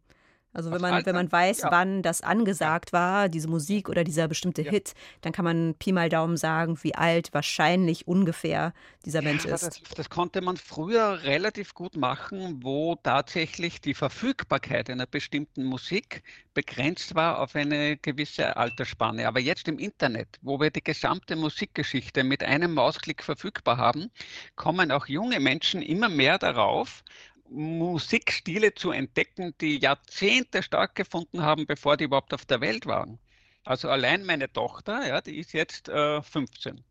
Also 0.53 0.71
wenn 0.71 0.81
man, 0.81 1.05
wenn 1.05 1.15
man 1.15 1.31
weiß, 1.31 1.61
ja. 1.63 1.71
wann 1.71 2.03
das 2.03 2.23
angesagt 2.23 2.93
war, 2.93 3.29
diese 3.29 3.49
Musik 3.49 3.89
oder 3.89 4.03
dieser 4.03 4.29
bestimmte 4.29 4.63
ja. 4.63 4.71
Hit, 4.71 4.95
dann 5.21 5.33
kann 5.33 5.45
man 5.45 5.75
Pi 5.75 5.93
mal 5.93 6.09
Daumen 6.09 6.37
sagen, 6.37 6.79
wie 6.83 6.95
alt 6.95 7.29
wahrscheinlich 7.33 8.09
ungefähr 8.09 8.73
dieser 9.05 9.23
Mensch 9.23 9.45
ist. 9.45 9.63
Das, 9.63 9.81
das, 9.95 10.11
konnte 10.11 10.41
man 10.41 10.57
früher 10.57 11.23
relativ 11.23 11.75
gut 11.75 11.97
machen, 11.97 12.61
wo 12.63 12.97
tatsächlich 12.97 13.81
die 13.81 13.95
Verfügbarkeit 13.95 14.89
einer 14.89 15.07
bestimmten 15.07 15.65
Musik 15.65 16.23
begrenzt 16.55 17.15
war 17.15 17.41
auf 17.41 17.55
eine 17.55 17.97
gewisse 17.99 18.57
Altersspanne. 18.57 19.29
Aber 19.29 19.41
jetzt 19.41 19.69
im 19.69 19.79
Internet, 19.79 20.39
wo 20.43 20.59
wir 20.59 20.71
die 20.71 20.83
gesamte 20.83 21.37
Musikgeschichte 21.37 22.25
mit 22.25 22.43
einem 22.43 22.75
Mausklick 22.75 23.23
verfügbar 23.23 23.77
haben, 23.77 24.11
kommen 24.57 24.91
auch 24.91 25.07
junge 25.07 25.41
Menschen 25.41 25.83
immer 25.83 26.09
mehr 26.09 26.39
darauf, 26.39 27.05
Musikstile 27.51 28.75
zu 28.75 28.91
entdecken, 28.91 29.55
die 29.61 29.79
Jahrzehnte 29.79 30.63
stattgefunden 30.63 31.43
haben, 31.43 31.67
bevor 31.67 31.97
die 31.97 32.05
überhaupt 32.05 32.35
auf 32.35 32.45
der 32.47 32.61
Welt 32.61 32.87
waren. 32.87 33.19
Also 33.65 33.89
allein 33.89 34.25
meine 34.25 34.53
Tochter, 34.53 35.07
ja, 35.07 35.21
die 35.21 35.39
ist 35.39 35.53
jetzt 35.53 35.89
äh, 35.89 36.23
15. 36.23 36.85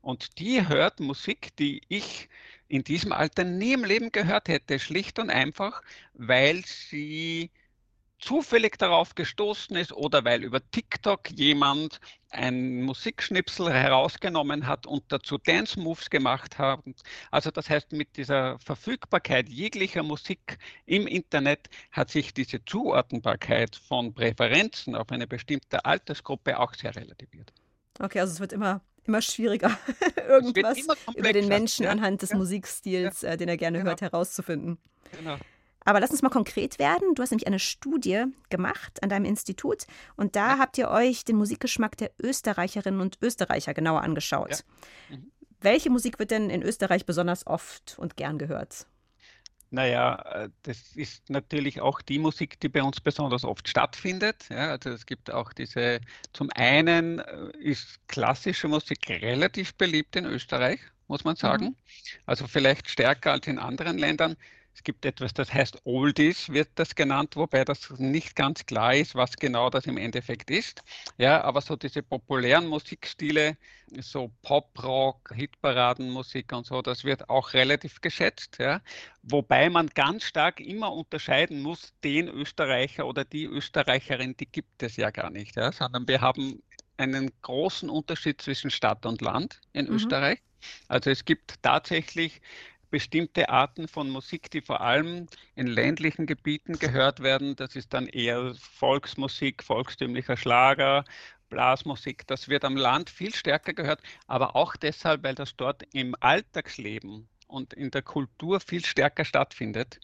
Und 0.00 0.38
die 0.38 0.66
hört 0.68 1.00
Musik, 1.00 1.54
die 1.56 1.82
ich 1.88 2.28
in 2.68 2.84
diesem 2.84 3.12
Alter 3.12 3.44
nie 3.44 3.72
im 3.74 3.84
Leben 3.84 4.12
gehört 4.12 4.48
hätte, 4.48 4.78
schlicht 4.78 5.18
und 5.18 5.30
einfach, 5.30 5.82
weil 6.14 6.64
sie 6.64 7.50
zufällig 8.22 8.78
darauf 8.78 9.14
gestoßen 9.14 9.76
ist 9.76 9.92
oder 9.92 10.24
weil 10.24 10.44
über 10.44 10.60
TikTok 10.70 11.30
jemand 11.30 12.00
ein 12.30 12.82
Musikschnipsel 12.82 13.70
herausgenommen 13.70 14.66
hat 14.66 14.86
und 14.86 15.04
dazu 15.08 15.36
Dance 15.38 15.78
Moves 15.78 16.08
gemacht 16.08 16.56
hat. 16.58 16.80
Also 17.30 17.50
das 17.50 17.68
heißt, 17.68 17.92
mit 17.92 18.16
dieser 18.16 18.58
Verfügbarkeit 18.60 19.48
jeglicher 19.48 20.02
Musik 20.02 20.58
im 20.86 21.06
Internet 21.06 21.68
hat 21.90 22.10
sich 22.10 22.32
diese 22.32 22.64
Zuordnbarkeit 22.64 23.76
von 23.76 24.14
Präferenzen 24.14 24.94
auf 24.94 25.10
eine 25.10 25.26
bestimmte 25.26 25.84
Altersgruppe 25.84 26.58
auch 26.58 26.74
sehr 26.74 26.94
relativiert. 26.94 27.52
Okay, 27.98 28.20
also 28.20 28.32
es 28.32 28.40
wird 28.40 28.52
immer 28.52 28.80
immer 29.04 29.20
schwieriger, 29.20 29.76
irgendwas 30.28 30.78
über 31.16 31.32
den 31.32 31.48
Menschen 31.48 31.86
anhand 31.86 32.22
des 32.22 32.30
ja, 32.30 32.36
Musikstils, 32.36 33.24
äh, 33.24 33.36
den 33.36 33.48
er 33.48 33.56
gerne 33.56 33.78
genau. 33.78 33.90
hört, 33.90 34.00
herauszufinden. 34.00 34.78
Genau. 35.18 35.36
Aber 35.84 36.00
lass 36.00 36.10
uns 36.10 36.22
mal 36.22 36.28
konkret 36.28 36.78
werden. 36.78 37.14
Du 37.14 37.22
hast 37.22 37.30
nämlich 37.30 37.46
eine 37.46 37.58
Studie 37.58 38.24
gemacht 38.50 39.02
an 39.02 39.08
deinem 39.08 39.24
Institut 39.24 39.86
und 40.16 40.36
da 40.36 40.54
ja. 40.54 40.58
habt 40.58 40.78
ihr 40.78 40.88
euch 40.88 41.24
den 41.24 41.36
Musikgeschmack 41.36 41.96
der 41.96 42.10
Österreicherinnen 42.18 43.00
und 43.00 43.18
Österreicher 43.20 43.74
genauer 43.74 44.02
angeschaut. 44.02 44.64
Ja. 45.08 45.16
Mhm. 45.16 45.32
Welche 45.60 45.90
Musik 45.90 46.18
wird 46.18 46.32
denn 46.32 46.50
in 46.50 46.62
Österreich 46.62 47.06
besonders 47.06 47.46
oft 47.46 47.96
und 47.98 48.16
gern 48.16 48.38
gehört? 48.38 48.86
Naja, 49.72 50.16
äh, 50.32 50.48
das 50.64 50.94
ist 50.96 51.30
natürlich 51.30 51.80
auch 51.80 52.02
die 52.02 52.18
Musik, 52.18 52.60
die 52.60 52.68
bei 52.68 52.82
uns 52.82 53.00
besonders 53.00 53.42
oft 53.42 53.66
stattfindet. 53.66 54.44
Ja, 54.50 54.68
also 54.68 54.90
es 54.90 55.06
gibt 55.06 55.30
auch 55.30 55.54
diese, 55.54 56.00
zum 56.34 56.50
einen 56.54 57.20
äh, 57.20 57.56
ist 57.58 58.06
klassische 58.06 58.68
Musik 58.68 59.08
relativ 59.08 59.74
beliebt 59.74 60.14
in 60.16 60.26
Österreich, 60.26 60.80
muss 61.08 61.24
man 61.24 61.36
sagen. 61.36 61.64
Mhm. 61.64 61.76
Also 62.26 62.46
vielleicht 62.46 62.90
stärker 62.90 63.32
als 63.32 63.46
in 63.46 63.58
anderen 63.58 63.96
Ländern. 63.96 64.36
Es 64.74 64.82
gibt 64.82 65.04
etwas, 65.04 65.34
das 65.34 65.52
heißt 65.52 65.82
Oldies, 65.84 66.48
wird 66.48 66.70
das 66.76 66.94
genannt, 66.94 67.36
wobei 67.36 67.64
das 67.64 67.90
nicht 67.98 68.34
ganz 68.34 68.64
klar 68.64 68.94
ist, 68.94 69.14
was 69.14 69.36
genau 69.36 69.68
das 69.68 69.86
im 69.86 69.98
Endeffekt 69.98 70.50
ist. 70.50 70.82
Ja, 71.18 71.42
aber 71.44 71.60
so 71.60 71.76
diese 71.76 72.02
populären 72.02 72.66
Musikstile, 72.66 73.56
so 74.00 74.32
Pop-Rock, 74.42 75.32
Hitparadenmusik 75.34 76.52
und 76.52 76.66
so, 76.66 76.80
das 76.80 77.04
wird 77.04 77.28
auch 77.28 77.52
relativ 77.52 78.00
geschätzt. 78.00 78.56
Ja. 78.58 78.80
Wobei 79.22 79.68
man 79.68 79.88
ganz 79.88 80.24
stark 80.24 80.58
immer 80.60 80.92
unterscheiden 80.92 81.60
muss, 81.60 81.92
den 82.02 82.28
Österreicher 82.28 83.06
oder 83.06 83.24
die 83.24 83.44
Österreicherin, 83.44 84.36
die 84.38 84.46
gibt 84.46 84.82
es 84.82 84.96
ja 84.96 85.10
gar 85.10 85.30
nicht, 85.30 85.56
ja, 85.56 85.70
sondern 85.70 86.08
wir 86.08 86.20
haben 86.22 86.62
einen 86.96 87.30
großen 87.42 87.90
Unterschied 87.90 88.40
zwischen 88.40 88.70
Stadt 88.70 89.04
und 89.04 89.20
Land 89.20 89.60
in 89.72 89.86
mhm. 89.86 89.96
Österreich. 89.96 90.40
Also 90.88 91.10
es 91.10 91.24
gibt 91.24 91.60
tatsächlich 91.62 92.40
bestimmte 92.92 93.48
Arten 93.48 93.88
von 93.88 94.10
Musik, 94.10 94.50
die 94.50 94.60
vor 94.60 94.82
allem 94.82 95.26
in 95.56 95.66
ländlichen 95.66 96.26
Gebieten 96.26 96.78
gehört 96.78 97.20
werden. 97.20 97.56
Das 97.56 97.74
ist 97.74 97.92
dann 97.94 98.06
eher 98.06 98.54
Volksmusik, 98.54 99.64
volkstümlicher 99.64 100.36
Schlager, 100.36 101.04
Blasmusik. 101.48 102.26
Das 102.26 102.48
wird 102.48 102.64
am 102.64 102.76
Land 102.76 103.10
viel 103.10 103.34
stärker 103.34 103.72
gehört, 103.72 104.02
aber 104.26 104.54
auch 104.54 104.76
deshalb, 104.76 105.24
weil 105.24 105.34
das 105.34 105.56
dort 105.56 105.82
im 105.92 106.14
Alltagsleben 106.20 107.28
und 107.48 107.72
in 107.72 107.90
der 107.90 108.02
Kultur 108.02 108.60
viel 108.60 108.84
stärker 108.84 109.24
stattfindet 109.24 109.98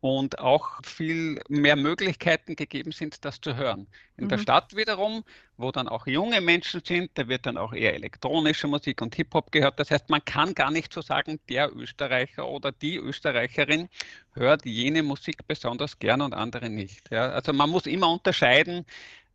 und 0.00 0.38
auch 0.38 0.80
viel 0.82 1.40
mehr 1.48 1.76
Möglichkeiten 1.76 2.56
gegeben 2.56 2.90
sind, 2.90 3.22
das 3.24 3.40
zu 3.40 3.56
hören. 3.56 3.86
In 4.16 4.24
mhm. 4.24 4.28
der 4.30 4.38
Stadt 4.38 4.74
wiederum, 4.74 5.24
wo 5.58 5.70
dann 5.72 5.88
auch 5.88 6.06
junge 6.06 6.40
Menschen 6.40 6.82
sind, 6.82 7.10
da 7.14 7.28
wird 7.28 7.44
dann 7.44 7.58
auch 7.58 7.74
eher 7.74 7.94
elektronische 7.94 8.66
Musik 8.66 9.02
und 9.02 9.14
Hip-Hop 9.14 9.52
gehört. 9.52 9.78
Das 9.78 9.90
heißt, 9.90 10.08
man 10.08 10.24
kann 10.24 10.54
gar 10.54 10.70
nicht 10.70 10.92
so 10.92 11.02
sagen, 11.02 11.38
der 11.50 11.74
Österreicher 11.76 12.48
oder 12.48 12.72
die 12.72 12.96
Österreicherin 12.96 13.88
hört 14.32 14.64
jene 14.64 15.02
Musik 15.02 15.46
besonders 15.46 15.98
gern 15.98 16.22
und 16.22 16.32
andere 16.32 16.70
nicht. 16.70 17.10
Ja, 17.10 17.30
also 17.30 17.52
man 17.52 17.68
muss 17.68 17.84
immer 17.84 18.10
unterscheiden, 18.10 18.86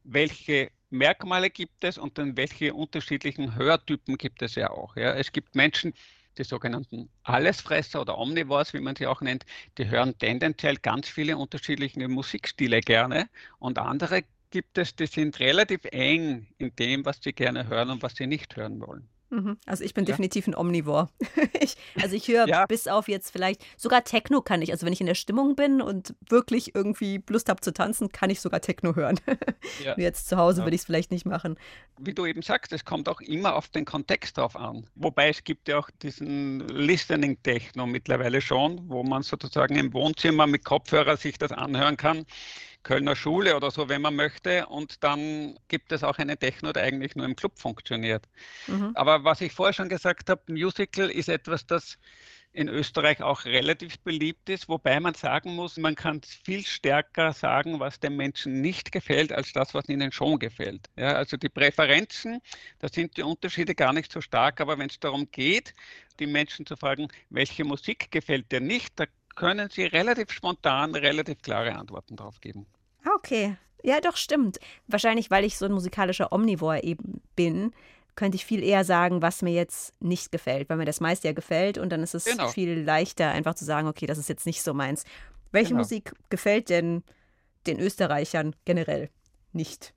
welche 0.03 0.72
Merkmale 0.89 1.51
gibt 1.51 1.84
es 1.84 1.98
und 1.98 2.17
dann 2.17 2.38
welche 2.38 2.74
unterschiedlichen 2.74 3.55
Hörtypen 3.55 4.17
gibt 4.17 4.41
es 4.41 4.55
ja 4.55 4.72
auch. 4.72 4.95
Ja. 4.95 5.13
Es 5.13 5.31
gibt 5.31 5.53
Menschen, 5.55 5.93
die 6.38 6.44
sogenannten 6.44 7.10
Allesfresser 7.24 8.01
oder 8.01 8.18
Omnivores, 8.18 8.74
wie 8.74 8.80
man 8.80 8.96
sie 8.96 9.08
auch 9.08 9.22
nennt, 9.22 9.46
die 9.77 9.89
hören 9.89 10.18
tendenziell 10.18 10.75
ganz 10.77 11.08
viele 11.08 11.38
unterschiedliche 11.38 12.08
Musikstile 12.08 12.82
gerne 12.82 13.30
und 13.60 13.80
andere 13.80 14.24
gibt 14.51 14.77
es, 14.77 14.96
die 14.96 15.08
sind 15.08 15.39
relativ 15.39 15.82
eng 15.92 16.48
in 16.58 16.75
dem, 16.77 17.06
was 17.06 17.20
sie 17.22 17.34
gerne 17.34 17.68
hören 17.68 17.89
und 17.89 18.04
was 18.04 18.15
sie 18.15 18.27
nicht 18.27 18.56
hören 18.56 18.80
wollen. 18.80 19.08
Mhm. 19.36 19.58
Also 19.65 19.84
ich 19.84 19.94
bin 19.94 20.06
ja. 20.06 20.08
definitiv 20.08 20.48
ein 20.48 20.56
Omnivore. 20.56 21.10
ich, 21.60 21.75
also 22.01 22.15
ich 22.15 22.27
höre 22.27 22.48
ja. 22.48 22.65
bis 22.65 22.88
auf 22.88 23.08
jetzt 23.08 23.32
vielleicht, 23.32 23.63
sogar 23.77 24.04
Techno 24.04 24.42
kann 24.42 24.62
ich. 24.62 24.72
Also 24.72 24.86
wenn 24.86 24.94
ich 24.94 25.01
in 25.01 25.08
der 25.08 25.15
Stimmung 25.15 25.56
bin 25.56 25.82
und 25.82 26.15
wirklich 26.30 26.74
irgendwie 26.74 27.22
Lust 27.30 27.50
habe 27.50 27.62
zu 27.62 27.74
tanzen, 27.74 28.10
kann 28.12 28.30
ich 28.30 28.39
sogar 28.39 28.62
Techno 28.62 28.96
hören. 28.96 29.20
ja. 29.84 29.96
Jetzt 29.98 30.30
zu 30.30 30.38
Hause 30.38 30.63
würde 30.63 30.75
ich 30.75 30.82
es 30.82 30.86
vielleicht 30.86 31.12
nicht 31.12 31.25
machen. 31.25 31.58
Wie 32.00 32.13
du 32.13 32.25
eben 32.25 32.42
sagst, 32.42 32.72
es 32.72 32.86
kommt 32.86 33.10
auch 33.10 33.22
immer 33.22 33.56
auf 33.56 33.68
den 33.68 33.86
Kontext 33.86 34.38
drauf 34.38 34.56
an. 34.56 34.88
Wobei 34.96 35.30
es 35.30 35.44
gibt 35.44 35.68
ja 35.68 35.80
auch 35.80 35.89
diesen 36.01 36.60
Listening 36.70 37.42
Techno 37.44 37.86
mittlerweile 37.86 38.42
schon, 38.42 38.89
wo 38.89 39.04
man 39.04 39.24
sozusagen 39.24 39.75
im 39.75 39.94
Wohnzimmer 39.94 40.48
mit 40.48 40.63
Kopfhörer 40.63 41.18
sich 41.18 41.38
das 41.38 41.51
anhören 41.51 41.98
kann. 41.98 42.25
Kölner 42.86 43.15
Schule 43.15 43.58
oder 43.58 43.72
so, 43.72 43.89
wenn 43.89 44.01
man 44.01 44.15
möchte. 44.15 44.68
Und 44.68 45.04
dann 45.04 45.58
gibt 45.68 45.92
es 45.92 46.04
auch 46.04 46.18
eine 46.20 46.38
Techno, 46.38 46.72
die 46.72 46.80
eigentlich 46.80 47.15
nur 47.15 47.25
im 47.25 47.36
Club 47.36 47.60
funktioniert. 47.60 48.24
Mhm. 48.68 48.92
Aber 48.94 49.25
was 49.25 49.42
ich 49.42 49.51
vorher 49.51 49.74
schon 49.74 49.89
gesagt 49.89 50.30
habe, 50.30 50.42
Musical 50.48 51.10
ist 51.10 51.27
etwas, 51.27 51.65
das 51.65 51.98
in 52.54 52.70
Österreich 52.70 53.22
auch 53.22 53.44
relativ 53.44 54.00
beliebt 54.00 54.50
ist, 54.50 54.70
wobei 54.70 55.00
man 55.01 55.13
sagen 55.13 55.56
muss, 55.56 55.75
man 55.75 55.96
kann 55.96 56.22
viel 56.22 56.65
stärker 56.65 57.34
sagen, 57.34 57.82
was 57.82 58.00
den 58.00 58.15
Menschen 58.15 58.62
nicht 58.62 58.94
gefällt, 58.94 59.34
als 59.34 59.51
das, 59.51 59.74
was 59.74 59.89
ihnen 59.89 60.13
schon 60.13 60.39
gefällt. 60.39 60.88
Ja, 60.96 61.13
also 61.13 61.36
die 61.36 61.50
Präferenzen, 61.50 62.39
da 62.80 62.88
sind 62.88 63.18
die 63.18 63.24
Unterschiede 63.24 63.75
gar 63.75 63.92
nicht 63.92 64.10
so 64.10 64.22
stark, 64.22 64.62
aber 64.62 64.77
wenn 64.77 64.89
es 64.89 65.00
darum 65.00 65.30
geht, 65.32 65.74
die 66.20 66.27
Menschen 66.27 66.65
zu 66.65 66.77
fragen, 66.77 67.10
welche 67.30 67.65
Musik 67.65 68.10
gefällt 68.10 68.50
dir 68.54 68.62
nicht, 68.62 68.94
da 68.96 69.06
können 69.36 69.70
sie 69.70 69.86
relativ 69.86 70.32
spontan 70.32 70.96
relativ 70.96 71.42
klare 71.42 71.75
Antworten 71.75 72.15
darauf 72.15 72.39
geben. 72.42 72.65
Ah, 73.04 73.12
okay. 73.15 73.58
Ja, 73.84 74.01
doch, 74.01 74.18
stimmt. 74.18 74.60
Wahrscheinlich, 74.88 75.30
weil 75.30 75.46
ich 75.46 75.58
so 75.58 75.65
ein 75.65 75.72
musikalischer 75.72 76.32
Omnivore 76.32 76.84
eben 76.84 77.22
bin, 77.36 77.72
könnte 78.15 78.36
ich 78.38 78.46
viel 78.46 78.63
eher 78.63 78.84
sagen, 78.84 79.22
was 79.22 79.42
mir 79.42 79.54
jetzt 79.54 79.94
nicht 80.01 80.32
gefällt, 80.32 80.70
weil 80.70 80.77
mir 80.77 80.86
das 80.86 81.01
meiste 81.01 81.27
ja 81.27 81.34
gefällt 81.34 81.77
und 81.77 81.89
dann 81.89 82.01
ist 82.01 82.15
es 82.15 82.25
genau. 82.25 82.48
viel 82.48 82.80
leichter, 82.82 83.30
einfach 83.30 83.56
zu 83.56 83.65
sagen, 83.65 83.88
okay, 83.88 84.06
das 84.06 84.18
ist 84.18 84.30
jetzt 84.30 84.46
nicht 84.46 84.63
so 84.63 84.74
meins. 84.74 85.04
Welche 85.51 85.70
genau. 85.70 85.82
Musik 85.82 86.13
gefällt 86.30 86.70
denn 86.70 87.04
den 87.68 87.80
Österreichern 87.80 88.56
generell 88.63 89.10
nicht? 89.51 89.94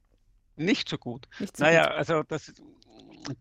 Nicht 0.57 0.89
so 0.89 0.99
gut. 0.99 1.29
Nicht 1.39 1.57
so 1.57 1.65
naja, 1.65 1.85
gut. 1.85 1.93
also 1.93 2.23
das 2.25 2.53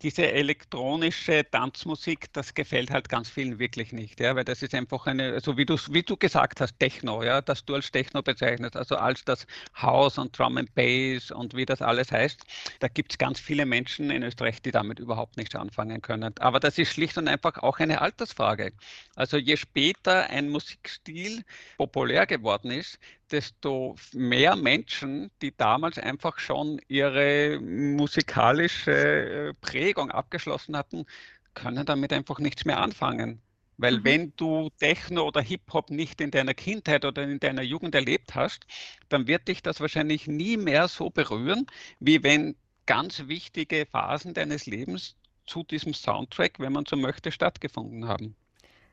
diese 0.02 0.32
elektronische 0.32 1.46
Tanzmusik, 1.50 2.32
das 2.34 2.54
gefällt 2.54 2.92
halt 2.92 3.10
ganz 3.10 3.30
vielen 3.30 3.60
wirklich 3.60 3.92
nicht, 3.92 4.20
ja, 4.20 4.36
weil 4.36 4.44
das 4.44 4.62
ist 4.62 4.74
einfach 4.74 5.06
eine, 5.08 5.30
so 5.30 5.36
also 5.36 5.58
wie 5.58 5.66
du, 5.66 5.78
wie 5.92 6.04
du 6.04 6.18
gesagt 6.18 6.62
hast, 6.62 6.80
Techno, 6.80 7.24
ja, 7.24 7.42
das 7.42 7.66
du 7.66 7.76
als 7.76 7.92
Techno 7.92 8.22
bezeichnest, 8.22 8.76
also 8.76 8.96
als 8.96 9.24
das 9.26 9.46
House 9.82 10.18
und 10.18 10.38
Drum 10.38 10.58
and 10.58 10.74
Bass 10.76 11.32
und 11.32 11.56
wie 11.56 11.66
das 11.66 11.82
alles 11.82 12.12
heißt, 12.12 12.44
da 12.80 12.88
gibt 12.88 13.14
es 13.14 13.18
ganz 13.18 13.40
viele 13.40 13.66
Menschen 13.66 14.10
in 14.12 14.24
Österreich, 14.24 14.62
die 14.62 14.72
damit 14.72 15.00
überhaupt 15.00 15.38
nichts 15.38 15.56
anfangen 15.56 16.02
können. 16.02 16.34
Aber 16.40 16.60
das 16.60 16.78
ist 16.78 16.92
schlicht 16.92 17.18
und 17.18 17.28
einfach 17.28 17.58
auch 17.58 17.80
eine 17.80 18.02
Altersfrage. 18.02 18.74
Also 19.16 19.38
je 19.38 19.58
später 19.58 20.30
ein 20.30 20.50
Musikstil 20.50 21.44
populär 21.78 22.26
geworden 22.26 22.72
ist, 22.72 23.00
desto 23.32 23.96
mehr 24.14 24.56
Menschen, 24.56 25.32
die 25.42 25.56
damals 25.56 25.98
einfach 25.98 26.40
schon 26.40 26.80
ihre 26.88 27.60
musikalische 27.60 28.92
äh, 28.92 29.54
Prägung 29.62 30.12
abgeschlossen 30.12 30.78
hatten, 30.78 31.06
können 31.54 31.86
damit 31.86 32.14
einfach 32.14 32.40
nichts 32.40 32.66
mehr 32.66 32.80
anfangen. 32.80 33.42
Weil 33.78 34.00
mhm. 34.00 34.04
wenn 34.04 34.34
du 34.36 34.70
Techno 34.80 35.28
oder 35.28 35.42
Hip-Hop 35.42 35.90
nicht 35.90 36.20
in 36.22 36.32
deiner 36.32 36.54
Kindheit 36.54 37.06
oder 37.06 37.24
in 37.24 37.40
deiner 37.40 37.62
Jugend 37.62 37.96
erlebt 37.96 38.36
hast, 38.36 38.66
dann 39.10 39.28
wird 39.28 39.48
dich 39.48 39.62
das 39.62 39.80
wahrscheinlich 39.80 40.28
nie 40.28 40.58
mehr 40.58 40.88
so 40.88 41.10
berühren, 41.10 41.68
wie 42.00 42.24
wenn 42.24 42.56
ganz 42.86 43.28
wichtige 43.28 43.86
Phasen 43.86 44.34
deines 44.34 44.66
Lebens 44.66 45.16
zu 45.46 45.64
diesem 45.64 45.94
Soundtrack, 45.94 46.60
wenn 46.60 46.74
man 46.74 46.86
so 46.86 46.96
möchte, 46.96 47.32
stattgefunden 47.32 48.08
haben. 48.08 48.36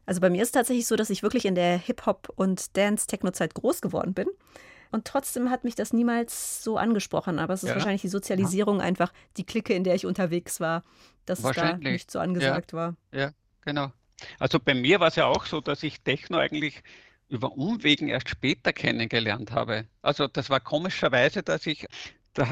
Also 0.07 0.21
bei 0.21 0.31
mir 0.31 0.43
ist 0.43 0.49
es 0.49 0.53
tatsächlich 0.53 0.87
so, 0.87 0.97
dass 0.97 1.11
ich 1.11 1.23
wirklich 1.23 1.47
in 1.47 1.55
der 1.55 1.79
Hip-Hop- 1.79 2.33
und 2.37 2.77
Dance-Techno-Zeit 2.77 3.55
groß 3.55 3.81
geworden 3.81 4.15
bin. 4.15 4.29
Und 4.91 5.07
trotzdem 5.07 5.51
hat 5.51 5.65
mich 5.65 5.75
das 5.75 5.93
niemals 5.93 6.63
so 6.63 6.79
angesprochen. 6.79 7.39
Aber 7.39 7.55
es 7.55 7.63
ist 7.63 7.71
ja. 7.71 7.75
wahrscheinlich 7.75 8.03
die 8.03 8.09
Sozialisierung 8.09 8.79
ja. 8.79 8.85
einfach, 8.85 9.13
die 9.37 9.45
Clique, 9.45 9.75
in 9.75 9.83
der 9.83 9.95
ich 9.95 10.07
unterwegs 10.07 10.61
war, 10.61 10.85
dass 11.27 11.43
es 11.43 11.51
da 11.53 11.77
nicht 11.77 12.11
so 12.11 12.21
angesagt 12.21 12.73
ja. 12.73 12.79
war. 12.79 12.97
Ja, 13.13 13.31
genau. 13.65 13.93
Also 14.39 14.61
bei 14.61 14.75
mir 14.75 15.01
war 15.01 15.09
es 15.09 15.17
ja 15.17 15.27
auch 15.27 15.47
so, 15.47 15.61
dass 15.61 15.83
ich 15.83 16.03
Techno 16.03 16.39
eigentlich 16.39 16.83
über 17.29 17.53
Umwegen 17.53 18.09
erst 18.09 18.29
später 18.29 18.73
kennengelernt 18.73 19.51
habe. 19.51 19.87
Also 20.03 20.29
das 20.29 20.51
war 20.51 20.61
komischerweise, 20.61 21.43
dass 21.43 21.67
ich 21.67 21.87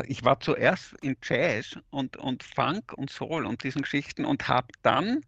ich 0.06 0.24
war 0.24 0.38
zuerst 0.38 0.94
in 1.02 1.16
Jazz 1.22 1.76
und, 1.90 2.16
und 2.16 2.44
Funk 2.44 2.92
und 2.96 3.10
Soul 3.10 3.44
und 3.44 3.64
diesen 3.64 3.82
Geschichten 3.82 4.24
und 4.24 4.46
habe 4.46 4.68
dann 4.82 5.24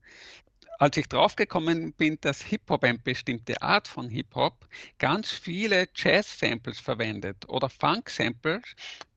als 0.78 0.96
ich 0.96 1.08
draufgekommen 1.08 1.92
bin, 1.92 2.18
dass 2.20 2.42
Hip-Hop 2.42 2.84
eine 2.84 2.98
bestimmte 2.98 3.60
Art 3.62 3.88
von 3.88 4.08
Hip-Hop 4.08 4.66
ganz 4.98 5.30
viele 5.30 5.86
Jazz-Samples 5.94 6.80
verwendet 6.80 7.48
oder 7.48 7.68
Funk-Samples, 7.68 8.62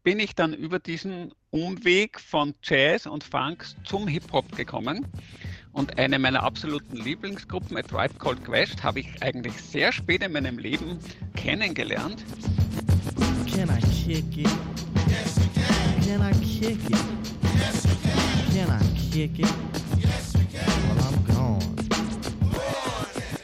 bin 0.03 0.19
ich 0.19 0.35
dann 0.35 0.53
über 0.53 0.79
diesen 0.79 1.33
Umweg 1.49 2.19
von 2.19 2.53
Jazz 2.63 3.05
und 3.05 3.23
Funk 3.23 3.65
zum 3.83 4.07
Hip-Hop 4.07 4.55
gekommen. 4.55 5.05
Und 5.73 5.97
eine 5.97 6.17
meiner 6.17 6.43
absoluten 6.43 6.97
Lieblingsgruppen, 6.97 7.77
A 7.77 7.81
Tribe 7.81 8.13
Called 8.17 8.43
Quest, 8.43 8.83
habe 8.83 9.01
ich 9.01 9.21
eigentlich 9.21 9.53
sehr 9.53 9.91
spät 9.91 10.23
in 10.23 10.31
meinem 10.31 10.57
Leben 10.57 10.99
kennengelernt. 11.35 12.23
Can 13.45 13.69
I 13.69 13.79
kick 13.81 14.37
it? 14.37 14.47
Yes, 15.07 15.37
you 15.37 15.49
can. 15.53 16.01
Can 16.03 16.21
I 16.21 16.31
kick 16.39 16.77
it? 16.89 16.97
Yes, 17.55 17.83
you 17.85 17.91
can. 18.03 18.53
Can 18.53 18.69
I 18.69 19.11
kick 19.11 19.39
it? 19.39 19.86
Yes, 20.53 20.65
you 20.77 20.83
can. 20.83 20.95
Well, 20.97 21.59
I'm 21.59 21.66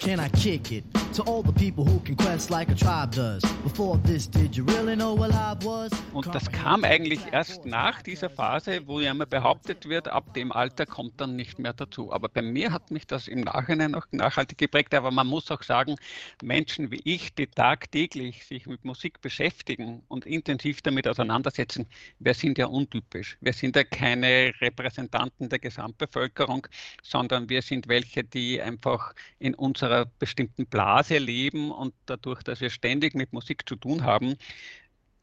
Can 0.04 0.20
I 0.20 0.28
kick 0.28 0.74
it? 0.74 0.84
To 1.13 1.24
all 1.24 1.44
the 1.44 1.54
people 1.54 1.86
who 1.86 2.00
can 2.00 2.18
quest 2.18 2.50
like 2.50 2.70
a 2.70 2.76
tribe 2.76 3.16
does. 3.16 3.42
Before 3.63 3.98
this, 4.04 4.28
did 4.28 4.58
you 4.58 4.66
really 4.66 4.96
know 4.96 5.13
what 5.13 5.32
I 5.32 5.56
was? 5.63 5.92
Und 6.12 6.34
das 6.36 6.52
kam 6.52 6.84
eigentlich 6.84 7.22
erst 7.32 7.66
nach 7.66 8.02
dieser 8.02 8.30
Phase, 8.30 8.86
wo 8.86 9.00
ja 9.00 9.12
immer 9.12 9.28
behauptet 9.28 9.88
wird, 9.88 10.10
ab 10.10 10.34
dem 10.34 10.52
Alter 10.52 10.86
kommt 10.86 11.22
dann 11.22 11.38
nicht 11.38 11.58
mehr 11.58 11.72
dazu. 11.72 12.12
Aber 12.12 12.28
bei 12.28 12.42
mir 12.42 12.74
hat 12.74 12.92
mich 12.92 13.08
das 13.08 13.30
im 13.30 13.42
Nachhinein 13.42 13.96
auch 13.96 14.06
nachhaltig 14.12 14.58
geprägt. 14.58 14.94
Aber 14.94 15.12
man 15.12 15.28
muss 15.28 15.50
auch 15.52 15.63
sagen, 15.63 15.96
Menschen 16.42 16.92
wie 16.92 17.02
ich, 17.06 17.34
die 17.36 17.48
tagtäglich 17.48 18.46
sich 18.46 18.66
mit 18.66 18.84
Musik 18.84 19.22
beschäftigen 19.22 20.02
und 20.10 20.26
intensiv 20.26 20.82
damit 20.82 21.08
auseinandersetzen, 21.08 21.86
wir 22.20 22.34
sind 22.34 22.58
ja 22.58 22.66
untypisch. 22.66 23.38
Wir 23.39 23.54
sind 23.54 23.78
ja 23.78 23.86
keine 23.86 24.52
Repräsentanten 24.60 25.48
der 25.48 25.60
Gesamtbevölkerung, 25.60 26.68
sondern 27.04 27.48
wir 27.48 27.62
sind 27.62 27.88
welche, 27.88 28.24
die 28.24 28.60
einfach 28.62 29.13
in 29.39 29.54
unserer 29.54 29.93
bestimmten 30.20 30.66
Blase 30.66 31.18
leben 31.18 31.72
und 31.72 31.94
dadurch, 32.06 32.44
dass 32.44 32.62
wir 32.62 32.70
ständig 32.70 33.16
mit 33.16 33.34
Musik 33.34 33.68
zu 33.68 33.76
tun 33.76 34.04
haben, 34.04 34.36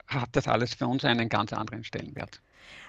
hat 0.06 0.30
das 0.32 0.48
alles 0.48 0.74
für 0.74 0.86
uns 0.86 1.04
einen 1.04 1.28
ganz 1.28 1.52
anderen 1.52 1.84
Stellenwert. 1.84 2.40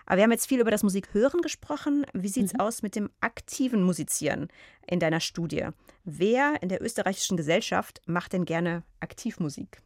Aber 0.06 0.18
wir 0.18 0.24
haben 0.24 0.32
jetzt 0.32 0.48
viel 0.48 0.60
über 0.60 0.72
das 0.72 0.84
Musikhören 0.84 1.42
gesprochen. 1.42 2.06
Wie 2.14 2.28
sieht 2.28 2.46
es 2.46 2.54
mhm. 2.54 2.60
aus 2.60 2.82
mit 2.82 2.96
dem 2.96 3.10
aktiven 3.22 3.84
Musizieren 3.84 4.50
in 4.88 5.00
deiner 5.00 5.20
Studie? 5.20 5.68
Wer 6.04 6.62
in 6.62 6.70
der 6.70 6.82
österreichischen 6.82 7.38
Gesellschaft 7.38 8.02
macht 8.06 8.34
denn 8.34 8.46
gerne 8.46 8.84
Aktivmusik? 9.00 9.82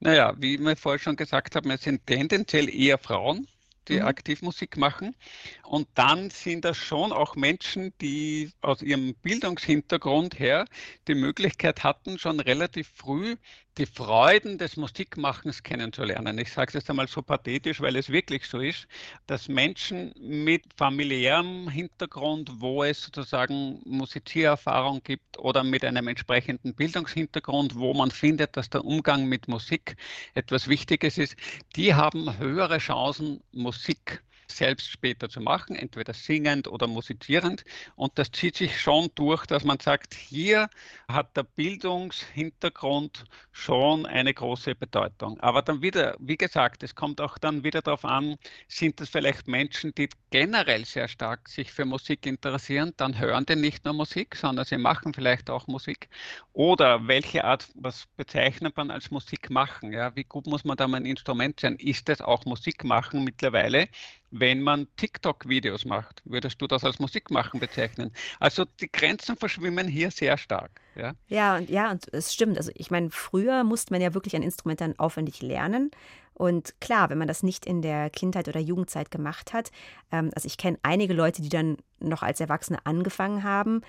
Naja, 0.00 0.34
wie 0.38 0.58
wir 0.58 0.76
vorher 0.76 0.98
schon 0.98 1.16
gesagt 1.16 1.56
haben, 1.56 1.70
es 1.70 1.82
sind 1.82 2.06
tendenziell 2.06 2.68
eher 2.68 2.98
Frauen, 2.98 3.48
die 3.88 4.00
mhm. 4.00 4.06
aktiv 4.06 4.42
Musik 4.42 4.76
machen. 4.76 5.14
Und 5.62 5.88
dann 5.94 6.30
sind 6.30 6.64
das 6.64 6.76
schon 6.76 7.12
auch 7.12 7.36
Menschen, 7.36 7.92
die 8.00 8.52
aus 8.60 8.82
ihrem 8.82 9.14
Bildungshintergrund 9.16 10.38
her 10.38 10.66
die 11.08 11.14
Möglichkeit 11.14 11.84
hatten, 11.84 12.18
schon 12.18 12.40
relativ 12.40 12.90
früh 12.94 13.36
die 13.78 13.86
Freuden 13.86 14.56
des 14.56 14.76
Musikmachens 14.76 15.62
kennenzulernen. 15.62 16.38
Ich 16.38 16.52
sage 16.52 16.68
es 16.68 16.74
jetzt 16.74 16.90
einmal 16.90 17.08
so 17.08 17.22
pathetisch, 17.22 17.80
weil 17.80 17.96
es 17.96 18.08
wirklich 18.08 18.46
so 18.46 18.60
ist, 18.60 18.86
dass 19.26 19.48
Menschen 19.48 20.14
mit 20.18 20.62
familiärem 20.76 21.68
Hintergrund, 21.68 22.50
wo 22.60 22.84
es 22.84 23.02
sozusagen 23.02 23.80
Musiziererfahrung 23.84 25.02
gibt 25.02 25.38
oder 25.38 25.64
mit 25.64 25.84
einem 25.84 26.06
entsprechenden 26.06 26.74
Bildungshintergrund, 26.74 27.74
wo 27.74 27.94
man 27.94 28.12
findet, 28.12 28.56
dass 28.56 28.70
der 28.70 28.84
Umgang 28.84 29.26
mit 29.26 29.48
Musik 29.48 29.96
etwas 30.34 30.68
Wichtiges 30.68 31.18
ist, 31.18 31.36
die 31.74 31.94
haben 31.94 32.38
höhere 32.38 32.78
Chancen, 32.78 33.42
Musik 33.52 34.22
selbst 34.48 34.90
später 34.90 35.28
zu 35.28 35.40
machen, 35.40 35.76
entweder 35.76 36.12
singend 36.14 36.68
oder 36.68 36.86
musizierend. 36.86 37.64
Und 37.96 38.18
das 38.18 38.30
zieht 38.30 38.56
sich 38.56 38.80
schon 38.80 39.08
durch, 39.14 39.46
dass 39.46 39.64
man 39.64 39.80
sagt, 39.80 40.14
hier 40.14 40.68
hat 41.08 41.36
der 41.36 41.44
Bildungshintergrund 41.44 43.24
schon 43.52 44.06
eine 44.06 44.34
große 44.34 44.74
Bedeutung. 44.74 45.38
Aber 45.40 45.62
dann 45.62 45.82
wieder, 45.82 46.16
wie 46.18 46.36
gesagt, 46.36 46.82
es 46.82 46.94
kommt 46.94 47.20
auch 47.20 47.38
dann 47.38 47.64
wieder 47.64 47.82
darauf 47.82 48.04
an, 48.04 48.36
sind 48.68 49.00
es 49.00 49.08
vielleicht 49.08 49.48
Menschen, 49.48 49.94
die 49.94 50.08
generell 50.30 50.84
sehr 50.84 51.08
stark 51.08 51.48
sich 51.48 51.72
für 51.72 51.84
Musik 51.84 52.26
interessieren, 52.26 52.92
dann 52.96 53.18
hören 53.18 53.46
die 53.46 53.56
nicht 53.56 53.84
nur 53.84 53.94
Musik, 53.94 54.36
sondern 54.36 54.64
sie 54.64 54.78
machen 54.78 55.14
vielleicht 55.14 55.50
auch 55.50 55.66
Musik. 55.66 56.08
Oder 56.52 57.06
welche 57.06 57.44
Art, 57.44 57.68
was 57.74 58.06
bezeichnet 58.16 58.76
man 58.76 58.90
als 58.90 59.10
Musik 59.10 59.50
machen? 59.50 59.92
Ja, 59.92 60.14
wie 60.16 60.24
gut 60.24 60.46
muss 60.46 60.64
man 60.64 60.76
da 60.76 60.88
mal 60.88 60.98
ein 60.98 61.06
Instrument 61.06 61.60
sein? 61.60 61.76
Ist 61.76 62.08
es 62.08 62.20
auch 62.20 62.44
Musik 62.44 62.84
machen 62.84 63.24
mittlerweile? 63.24 63.88
Wenn 64.36 64.62
man 64.62 64.88
TikTok-Videos 64.96 65.84
macht. 65.84 66.20
Würdest 66.24 66.60
du 66.60 66.66
das 66.66 66.82
als 66.82 66.98
Musikmachen 66.98 67.60
bezeichnen? 67.60 68.12
Also 68.40 68.64
die 68.80 68.90
Grenzen 68.90 69.36
verschwimmen 69.36 69.86
hier 69.86 70.10
sehr 70.10 70.36
stark. 70.36 70.80
Ja, 70.96 71.12
ja 71.28 71.56
und 71.56 71.70
ja, 71.70 71.90
und 71.92 72.12
es 72.12 72.34
stimmt. 72.34 72.58
Also 72.58 72.72
ich 72.74 72.90
meine, 72.90 73.10
früher 73.10 73.62
musste 73.62 73.92
man 73.92 74.02
ja 74.02 74.12
wirklich 74.12 74.34
ein 74.34 74.42
Instrument 74.42 74.80
dann 74.80 74.98
aufwendig 74.98 75.40
lernen. 75.40 75.92
Und 76.32 76.74
klar, 76.80 77.10
wenn 77.10 77.18
man 77.18 77.28
das 77.28 77.44
nicht 77.44 77.64
in 77.64 77.80
der 77.80 78.10
Kindheit 78.10 78.48
oder 78.48 78.58
Jugendzeit 78.58 79.12
gemacht 79.12 79.52
hat, 79.52 79.70
ähm, 80.10 80.32
also 80.34 80.46
ich 80.46 80.58
kenne 80.58 80.78
einige 80.82 81.14
Leute, 81.14 81.40
die 81.40 81.48
dann 81.48 81.76
noch 82.00 82.24
als 82.24 82.40
Erwachsene 82.40 82.84
angefangen 82.84 83.44
haben, 83.44 83.82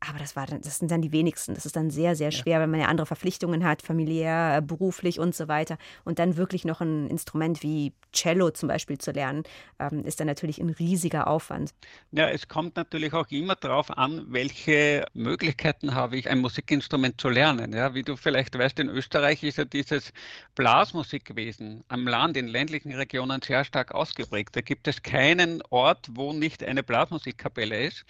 aber 0.00 0.18
das, 0.18 0.36
war 0.36 0.46
dann, 0.46 0.60
das 0.60 0.78
sind 0.78 0.90
dann 0.90 1.02
die 1.02 1.10
wenigsten. 1.10 1.54
Das 1.54 1.66
ist 1.66 1.74
dann 1.74 1.90
sehr, 1.90 2.14
sehr 2.14 2.30
schwer, 2.30 2.58
ja. 2.58 2.60
wenn 2.60 2.70
man 2.70 2.80
ja 2.80 2.86
andere 2.86 3.06
Verpflichtungen 3.06 3.64
hat, 3.64 3.82
familiär, 3.82 4.58
äh, 4.58 4.62
beruflich 4.62 5.18
und 5.18 5.34
so 5.34 5.48
weiter. 5.48 5.76
Und 6.04 6.20
dann 6.20 6.36
wirklich 6.36 6.64
noch 6.64 6.80
ein 6.80 7.08
Instrument 7.08 7.62
wie 7.64 7.92
Cello 8.12 8.50
zum 8.50 8.68
Beispiel 8.68 8.98
zu 8.98 9.10
lernen, 9.10 9.42
ähm, 9.80 10.04
ist 10.04 10.20
dann 10.20 10.28
natürlich 10.28 10.60
ein 10.60 10.70
riesiger 10.70 11.26
Aufwand. 11.26 11.74
Ja, 12.12 12.28
es 12.28 12.46
kommt 12.46 12.76
natürlich 12.76 13.12
auch 13.12 13.26
immer 13.30 13.56
darauf 13.56 13.90
an, 13.98 14.24
welche 14.28 15.04
Möglichkeiten 15.14 15.94
habe 15.94 16.16
ich, 16.16 16.30
ein 16.30 16.38
Musikinstrument 16.38 17.20
zu 17.20 17.28
lernen. 17.28 17.72
Ja, 17.72 17.94
wie 17.94 18.04
du 18.04 18.16
vielleicht 18.16 18.56
weißt, 18.56 18.78
in 18.78 18.88
Österreich 18.88 19.42
ist 19.42 19.58
ja 19.58 19.64
dieses 19.64 20.12
Blasmusikwesen 20.54 21.82
am 21.88 22.06
Land, 22.06 22.36
in 22.36 22.46
ländlichen 22.46 22.92
Regionen 22.92 23.42
sehr 23.42 23.64
stark 23.64 23.92
ausgeprägt. 23.92 24.54
Da 24.54 24.60
gibt 24.60 24.86
es 24.86 25.02
keinen 25.02 25.60
Ort, 25.70 26.06
wo 26.12 26.32
nicht 26.32 26.62
eine 26.62 26.84
Blasmusikkapelle 26.84 27.84
ist. 27.84 28.04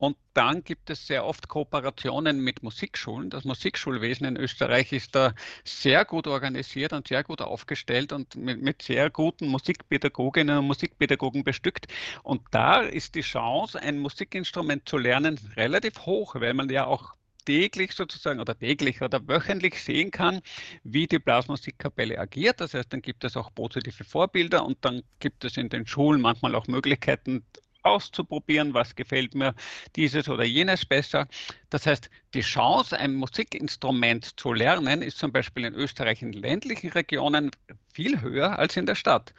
Und 0.00 0.16
dann 0.32 0.64
gibt 0.64 0.88
es 0.88 1.06
sehr 1.06 1.26
oft 1.26 1.46
Kooperationen 1.48 2.40
mit 2.40 2.62
Musikschulen. 2.62 3.28
Das 3.28 3.44
Musikschulwesen 3.44 4.26
in 4.26 4.38
Österreich 4.38 4.92
ist 4.92 5.14
da 5.14 5.34
sehr 5.62 6.06
gut 6.06 6.26
organisiert 6.26 6.94
und 6.94 7.06
sehr 7.06 7.22
gut 7.22 7.42
aufgestellt 7.42 8.10
und 8.14 8.34
mit, 8.34 8.62
mit 8.62 8.80
sehr 8.80 9.10
guten 9.10 9.48
Musikpädagoginnen 9.48 10.56
und 10.56 10.68
Musikpädagogen 10.68 11.44
bestückt. 11.44 11.88
Und 12.22 12.40
da 12.50 12.80
ist 12.80 13.14
die 13.14 13.20
Chance, 13.20 13.78
ein 13.78 13.98
Musikinstrument 13.98 14.88
zu 14.88 14.96
lernen, 14.96 15.38
relativ 15.54 16.06
hoch, 16.06 16.34
weil 16.36 16.54
man 16.54 16.70
ja 16.70 16.86
auch 16.86 17.12
täglich 17.44 17.92
sozusagen 17.92 18.40
oder 18.40 18.58
täglich 18.58 19.02
oder 19.02 19.20
wöchentlich 19.28 19.82
sehen 19.82 20.10
kann, 20.10 20.40
wie 20.82 21.08
die 21.08 21.18
Blasmusikkapelle 21.18 22.18
agiert. 22.18 22.62
Das 22.62 22.72
heißt, 22.72 22.90
dann 22.90 23.02
gibt 23.02 23.24
es 23.24 23.36
auch 23.36 23.54
positive 23.54 24.04
Vorbilder 24.04 24.64
und 24.64 24.82
dann 24.82 25.02
gibt 25.18 25.44
es 25.44 25.58
in 25.58 25.68
den 25.68 25.86
Schulen 25.86 26.22
manchmal 26.22 26.54
auch 26.54 26.68
Möglichkeiten, 26.68 27.44
auszuprobieren, 27.82 28.74
was 28.74 28.94
gefällt 28.94 29.34
mir 29.34 29.54
dieses 29.96 30.28
oder 30.28 30.44
jenes 30.44 30.84
besser. 30.84 31.26
Das 31.70 31.86
heißt, 31.86 32.10
die 32.34 32.40
Chance, 32.42 32.98
ein 32.98 33.14
Musikinstrument 33.14 34.38
zu 34.38 34.52
lernen, 34.52 35.02
ist 35.02 35.18
zum 35.18 35.32
Beispiel 35.32 35.64
in 35.64 35.74
Österreich 35.74 36.22
in 36.22 36.32
ländlichen 36.32 36.90
Regionen 36.90 37.50
viel 37.92 38.20
höher 38.20 38.58
als 38.58 38.76
in 38.76 38.86
der 38.86 38.94
Stadt. 38.94 39.34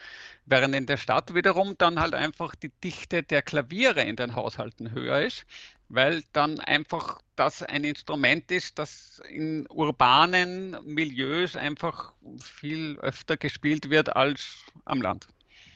Während 0.45 0.75
in 0.75 0.85
der 0.85 0.97
Stadt 0.97 1.33
wiederum 1.33 1.75
dann 1.77 1.99
halt 1.99 2.13
einfach 2.13 2.55
die 2.55 2.71
Dichte 2.83 3.23
der 3.23 3.41
Klaviere 3.41 4.01
in 4.01 4.15
den 4.15 4.35
Haushalten 4.35 4.91
höher 4.91 5.21
ist, 5.21 5.45
weil 5.89 6.23
dann 6.33 6.59
einfach 6.59 7.19
das 7.35 7.63
ein 7.63 7.83
Instrument 7.83 8.49
ist, 8.51 8.79
das 8.79 9.21
in 9.29 9.67
urbanen 9.69 10.77
Milieus 10.83 11.55
einfach 11.55 12.13
viel 12.41 12.97
öfter 12.99 13.37
gespielt 13.37 13.89
wird 13.89 14.15
als 14.15 14.57
am 14.85 15.01
Land. 15.01 15.27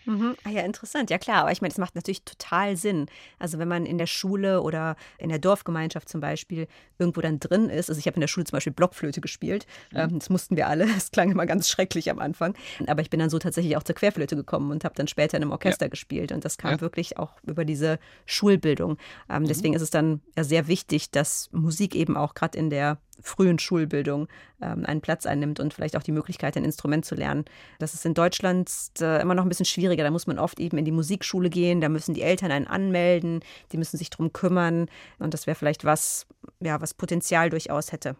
Mhm. 0.06 0.36
Ah 0.44 0.50
ja, 0.50 0.62
interessant. 0.62 1.10
Ja 1.10 1.18
klar, 1.18 1.42
aber 1.42 1.52
ich 1.52 1.62
meine, 1.62 1.72
es 1.72 1.78
macht 1.78 1.96
natürlich 1.96 2.24
total 2.24 2.76
Sinn. 2.78 3.08
Also 3.40 3.60
wenn 3.60 3.68
man 3.68 3.86
in 3.86 3.98
der 3.98 4.08
Schule 4.08 4.62
oder 4.62 4.96
in 5.18 5.30
der 5.30 5.40
Dorfgemeinschaft 5.40 6.10
zum 6.10 6.22
Beispiel 6.22 6.68
irgendwo 6.98 7.22
dann 7.22 7.40
drin 7.40 7.70
ist. 7.70 7.90
Also 7.90 8.00
ich 8.00 8.08
habe 8.08 8.16
in 8.16 8.22
der 8.22 8.28
Schule 8.28 8.46
zum 8.46 8.58
Beispiel 8.58 8.74
Blockflöte 8.74 9.22
gespielt. 9.22 9.66
Mhm. 9.92 9.98
Ähm, 9.98 10.20
das 10.20 10.30
mussten 10.30 10.56
wir 10.56 10.68
alle. 10.68 10.86
Das 10.96 11.12
klang 11.12 11.30
immer 11.30 11.46
ganz 11.46 11.68
schrecklich 11.70 12.10
am 12.10 12.20
Anfang. 12.20 12.56
Aber 12.88 13.02
ich 13.02 13.10
bin 13.10 13.20
dann 13.20 13.30
so 13.30 13.38
tatsächlich 13.38 13.76
auch 13.76 13.84
zur 13.84 13.96
Querflöte 13.96 14.36
gekommen 14.36 14.72
und 14.72 14.86
habe 14.86 14.96
dann 14.96 15.08
später 15.08 15.36
in 15.38 15.44
einem 15.44 15.52
Orchester 15.52 15.86
ja. 15.86 15.90
gespielt. 15.90 16.32
Und 16.32 16.46
das 16.46 16.58
kam 16.58 16.72
ja. 16.72 16.82
wirklich 16.82 17.18
auch 17.18 17.34
über 17.44 17.66
diese 17.66 18.00
Schulbildung. 18.26 18.98
Ähm, 19.30 19.44
mhm. 19.44 19.48
Deswegen 19.48 19.74
ist 19.74 19.82
es 19.82 19.90
dann 19.90 20.22
ja 20.38 20.44
sehr 20.44 20.68
wichtig, 20.68 21.12
dass 21.12 21.50
Musik 21.52 21.96
eben 21.96 22.16
auch 22.16 22.34
gerade 22.34 22.58
in 22.58 22.70
der 22.70 22.98
frühen 23.22 23.60
Schulbildung 23.60 24.28
ähm, 24.62 24.86
einen 24.86 25.02
Platz 25.02 25.26
einnimmt 25.26 25.60
und 25.60 25.74
vielleicht 25.74 25.96
auch 25.98 26.04
die 26.04 26.12
Möglichkeit, 26.12 26.58
ein 26.58 26.64
Instrument 26.64 27.06
zu 27.06 27.16
lernen. 27.16 27.46
Das 27.80 27.94
ist 27.94 28.06
in 28.06 28.14
Deutschland 28.14 28.70
äh, 29.00 29.22
immer 29.22 29.36
noch 29.36 29.44
ein 29.44 29.50
bisschen 29.50 29.66
schwieriger. 29.66 30.04
Da 30.04 30.12
muss 30.12 30.28
man 30.28 30.40
oft 30.40 30.60
eben 30.60 30.78
in 30.78 30.86
die 30.86 30.92
Musikschule 30.92 31.50
gehen, 31.50 31.82
da 31.82 31.90
müssen 31.90 32.14
die 32.14 32.22
Eltern 32.22 32.52
einen 32.52 32.68
anmelden, 32.68 33.42
die 33.72 33.78
müssen 33.78 33.98
sich 33.98 34.10
darum 34.10 34.34
kümmern. 34.34 34.88
Und 35.20 35.34
das 35.34 35.48
wäre 35.48 35.56
vielleicht 35.56 35.86
was, 35.86 36.26
ja, 36.60 36.82
was 36.82 36.94
Potenzial 36.94 37.50
durchaus 37.50 37.92
hätte. 37.92 38.16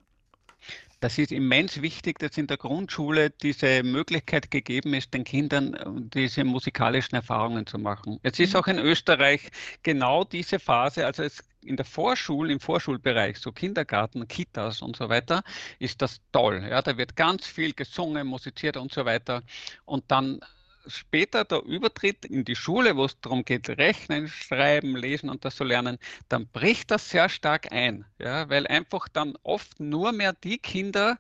Das 1.00 1.18
ist 1.18 1.32
immens 1.32 1.82
wichtig, 1.82 2.20
dass 2.20 2.38
in 2.38 2.48
der 2.48 2.58
Grundschule 2.58 3.30
diese 3.30 3.84
Möglichkeit 3.84 4.50
gegeben 4.50 4.94
ist, 4.94 5.14
den 5.14 5.24
Kindern 5.24 5.74
äh, 5.74 5.86
diese 6.14 6.44
musikalischen 6.44 7.16
Erfahrungen 7.16 7.66
zu 7.66 7.78
machen. 7.78 8.20
Es 8.24 8.40
ist 8.40 8.54
mhm. 8.54 8.60
auch 8.60 8.68
in 8.68 8.80
Österreich 8.80 9.50
genau 9.84 10.24
diese 10.24 10.60
Phase, 10.60 11.06
also 11.06 11.24
es 11.24 11.44
in 11.66 11.78
der 11.78 11.86
Vorschule, 11.86 12.54
im 12.54 12.60
Vorschulbereich, 12.60 13.38
so 13.38 13.52
Kindergarten, 13.52 14.28
Kitas 14.28 14.82
und 14.82 14.96
so 14.96 15.10
weiter, 15.10 15.44
ist 15.80 16.02
das 16.02 16.22
toll. 16.32 16.66
Ja, 16.70 16.82
da 16.82 16.98
wird 16.98 17.16
ganz 17.16 17.48
viel 17.48 17.74
gesungen, 17.74 18.28
musiziert 18.28 18.78
und 18.78 18.94
so 18.94 19.06
weiter. 19.06 19.42
Und 19.86 20.04
dann 20.10 20.40
später 20.88 21.46
der 21.46 21.64
Übertritt 21.64 22.26
in 22.26 22.46
die 22.46 22.56
Schule, 22.56 22.96
wo 22.96 23.06
es 23.06 23.20
darum 23.22 23.44
geht, 23.44 23.70
rechnen, 23.70 24.28
schreiben, 24.28 24.96
lesen 24.96 25.30
und 25.30 25.46
das 25.46 25.56
zu 25.56 25.64
lernen, 25.64 25.98
dann 26.30 26.48
bricht 26.48 26.92
das 26.92 27.10
sehr 27.10 27.30
stark 27.30 27.72
ein, 27.72 28.06
ja, 28.20 28.50
weil 28.50 28.68
einfach 28.68 29.08
dann 29.10 29.36
oft 29.44 29.80
nur 29.80 30.12
mehr 30.12 30.34
die 30.34 30.58
Kinder 30.58 31.18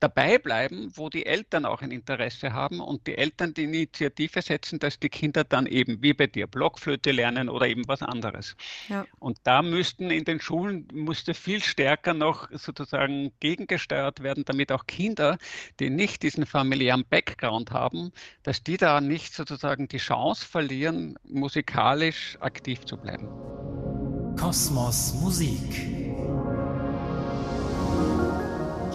dabei 0.00 0.38
bleiben, 0.38 0.90
wo 0.94 1.08
die 1.08 1.26
Eltern 1.26 1.64
auch 1.64 1.82
ein 1.82 1.90
Interesse 1.90 2.52
haben 2.52 2.80
und 2.80 3.06
die 3.06 3.16
Eltern 3.16 3.54
die 3.54 3.64
Initiative 3.64 4.42
setzen, 4.42 4.78
dass 4.78 4.98
die 4.98 5.08
Kinder 5.08 5.44
dann 5.44 5.66
eben 5.66 6.02
wie 6.02 6.12
bei 6.12 6.26
dir 6.26 6.46
Blockflöte 6.46 7.10
lernen 7.10 7.48
oder 7.48 7.66
eben 7.66 7.86
was 7.88 8.02
anderes. 8.02 8.56
Ja. 8.88 9.06
Und 9.18 9.38
da 9.44 9.62
müssten 9.62 10.10
in 10.10 10.24
den 10.24 10.40
Schulen 10.40 10.86
musste 10.92 11.34
viel 11.34 11.62
stärker 11.62 12.14
noch 12.14 12.48
sozusagen 12.52 13.32
gegengesteuert 13.40 14.22
werden, 14.22 14.44
damit 14.44 14.72
auch 14.72 14.86
Kinder, 14.86 15.38
die 15.80 15.90
nicht 15.90 16.22
diesen 16.22 16.46
familiären 16.46 17.04
Background 17.08 17.70
haben, 17.70 18.12
dass 18.42 18.62
die 18.62 18.76
da 18.76 19.00
nicht 19.00 19.34
sozusagen 19.34 19.88
die 19.88 19.98
Chance 19.98 20.46
verlieren, 20.46 21.18
musikalisch 21.24 22.38
aktiv 22.40 22.84
zu 22.84 22.96
bleiben. 22.96 23.28
Kosmos 24.36 25.14
Musik. 25.20 26.07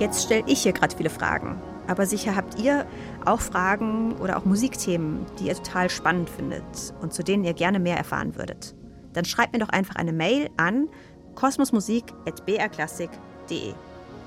Jetzt 0.04 0.24
stelle 0.24 0.44
ich 0.48 0.64
hier 0.64 0.74
gerade 0.74 0.98
viele 0.98 1.10
Fragen. 1.10 1.62
Aber 1.88 2.06
sicher 2.06 2.36
habt 2.36 2.60
ihr 2.60 2.86
auch 3.24 3.40
Fragen 3.40 4.18
oder 4.18 4.36
auch 4.36 4.44
Musikthemen, 4.44 5.26
die 5.40 5.48
ihr 5.48 5.56
total 5.56 5.90
spannend 5.90 6.30
findet 6.30 6.66
und 7.00 7.14
zu 7.14 7.24
denen 7.24 7.46
ihr 7.46 7.54
gerne 7.54 7.80
mehr 7.80 7.96
erfahren 7.96 8.36
würdet. 8.36 8.76
Dann 9.14 9.24
schreibt 9.24 9.54
mir 9.54 9.60
doch 9.60 9.70
einfach 9.70 9.96
eine 9.96 10.12
Mail 10.12 10.50
an 10.58 10.90
kosmosmusik.brklassik.de. 11.36 13.74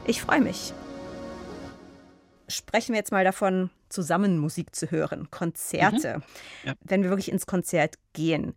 Ich 0.07 0.23
freue 0.23 0.41
mich. 0.41 0.73
Sprechen 2.49 2.95
wir 2.95 2.99
jetzt 2.99 3.13
mal 3.13 3.25
davon, 3.25 3.69
zusammen 3.91 4.39
Musik 4.39 4.75
zu 4.75 4.91
hören, 4.91 5.31
Konzerte. 5.31 6.17
Mhm. 6.17 6.23
Ja. 6.69 6.73
Wenn 6.85 7.03
wir 7.03 7.11
wirklich 7.11 7.31
ins 7.31 7.45
Konzert 7.45 7.97
gehen, 8.15 8.55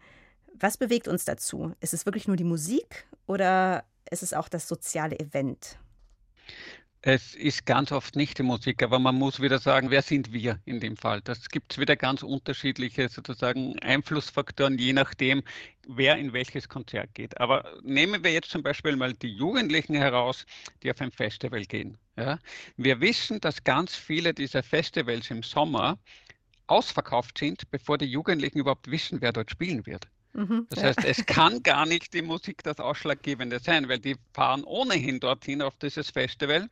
was 0.58 0.78
bewegt 0.78 1.10
uns 1.10 1.26
dazu? 1.26 1.74
Ist 1.82 1.94
es 1.94 2.06
wirklich 2.06 2.30
nur 2.30 2.38
die 2.38 2.46
Musik 2.46 3.08
oder 3.28 3.84
ist 4.10 4.24
es 4.24 4.34
auch 4.34 4.48
das 4.48 4.70
soziale 4.70 5.20
Event? 5.20 5.78
Es 7.02 7.34
ist 7.34 7.66
ganz 7.66 7.94
oft 7.94 8.18
nicht 8.18 8.40
die 8.40 8.44
Musik, 8.44 8.84
aber 8.84 9.00
man 9.00 9.16
muss 9.16 9.42
wieder 9.42 9.60
sagen, 9.60 9.90
wer 9.90 10.02
sind 10.02 10.34
wir 10.34 10.60
in 10.66 10.82
dem 10.82 10.98
Fall? 10.98 11.22
Das 11.22 11.48
gibt 11.48 11.72
es 11.72 11.78
wieder 11.78 11.96
ganz 11.96 12.24
unterschiedliche 12.24 13.08
sozusagen 13.08 13.80
Einflussfaktoren, 13.80 14.78
je 14.78 14.92
nachdem, 14.92 15.44
wer 15.88 16.18
in 16.18 16.34
welches 16.34 16.68
Konzert 16.68 17.14
geht. 17.14 17.40
Aber 17.40 17.80
nehmen 17.84 18.22
wir 18.26 18.34
jetzt 18.34 18.50
zum 18.50 18.64
Beispiel 18.64 18.98
mal 18.98 19.14
die 19.14 19.34
Jugendlichen 19.34 19.96
heraus, 19.96 20.46
die 20.84 20.92
auf 20.92 21.00
ein 21.00 21.12
Festival 21.12 21.64
gehen. 21.64 21.98
Ja? 22.18 22.38
Wir 22.76 23.00
wissen, 23.00 23.40
dass 23.40 23.64
ganz 23.64 23.96
viele 23.96 24.34
dieser 24.34 24.62
Festivals 24.62 25.32
im 25.32 25.42
Sommer 25.42 25.98
ausverkauft 26.68 27.38
sind, 27.38 27.72
bevor 27.72 27.98
die 27.98 28.08
Jugendlichen 28.08 28.60
überhaupt 28.60 28.92
wissen, 28.92 29.22
wer 29.22 29.32
dort 29.32 29.52
spielen 29.52 29.86
wird. 29.86 30.10
Mhm, 30.34 30.68
das 30.70 30.84
heißt, 30.84 31.06
es 31.06 31.26
kann 31.26 31.64
gar 31.64 31.86
nicht 31.86 32.14
die 32.14 32.22
Musik 32.22 32.64
das 32.64 32.80
Ausschlaggebende 32.80 33.60
sein, 33.60 33.90
weil 33.90 34.00
die 34.00 34.16
fahren 34.34 34.64
ohnehin 34.64 35.20
dorthin 35.20 35.62
auf 35.62 35.76
dieses 35.78 36.12
Festival 36.12 36.70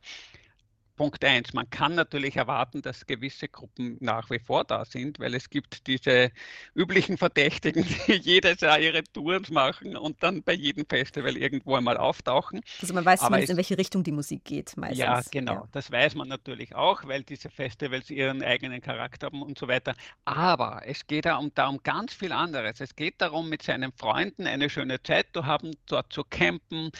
Punkt 0.98 1.24
eins, 1.24 1.54
man 1.54 1.70
kann 1.70 1.94
natürlich 1.94 2.36
erwarten, 2.36 2.82
dass 2.82 3.06
gewisse 3.06 3.48
Gruppen 3.48 3.96
nach 4.00 4.28
wie 4.30 4.40
vor 4.40 4.64
da 4.64 4.84
sind, 4.84 5.20
weil 5.20 5.32
es 5.34 5.48
gibt 5.48 5.86
diese 5.86 6.32
üblichen 6.74 7.16
Verdächtigen, 7.16 7.86
die 8.06 8.14
jedes 8.14 8.60
Jahr 8.60 8.80
ihre 8.80 9.04
Tours 9.04 9.48
machen 9.48 9.96
und 9.96 10.22
dann 10.22 10.42
bei 10.42 10.52
jedem 10.52 10.84
Festival 10.86 11.36
irgendwo 11.36 11.76
einmal 11.76 11.96
auftauchen. 11.96 12.60
Also 12.82 12.92
man 12.92 13.04
weiß 13.04 13.20
zumindest, 13.20 13.50
in 13.50 13.56
welche 13.56 13.78
Richtung 13.78 14.02
die 14.02 14.12
Musik 14.12 14.44
geht 14.44 14.76
meistens. 14.76 14.98
Ja, 14.98 15.22
genau. 15.30 15.52
Ja. 15.52 15.68
Das 15.72 15.90
weiß 15.90 16.16
man 16.16 16.28
natürlich 16.28 16.74
auch, 16.74 17.06
weil 17.06 17.22
diese 17.22 17.48
Festivals 17.48 18.10
ihren 18.10 18.42
eigenen 18.42 18.80
Charakter 18.80 19.26
haben 19.26 19.42
und 19.42 19.56
so 19.56 19.68
weiter. 19.68 19.94
Aber 20.24 20.82
es 20.84 21.06
geht 21.06 21.26
da 21.26 21.36
um, 21.36 21.52
da 21.54 21.68
um 21.68 21.80
ganz 21.82 22.12
viel 22.12 22.32
anderes. 22.32 22.80
Es 22.80 22.96
geht 22.96 23.20
darum, 23.22 23.48
mit 23.48 23.62
seinen 23.62 23.92
Freunden 23.92 24.46
eine 24.46 24.68
schöne 24.68 25.00
Zeit 25.02 25.28
zu 25.32 25.46
haben, 25.46 25.76
dort 25.86 26.12
zu 26.12 26.24
campen, 26.24 26.90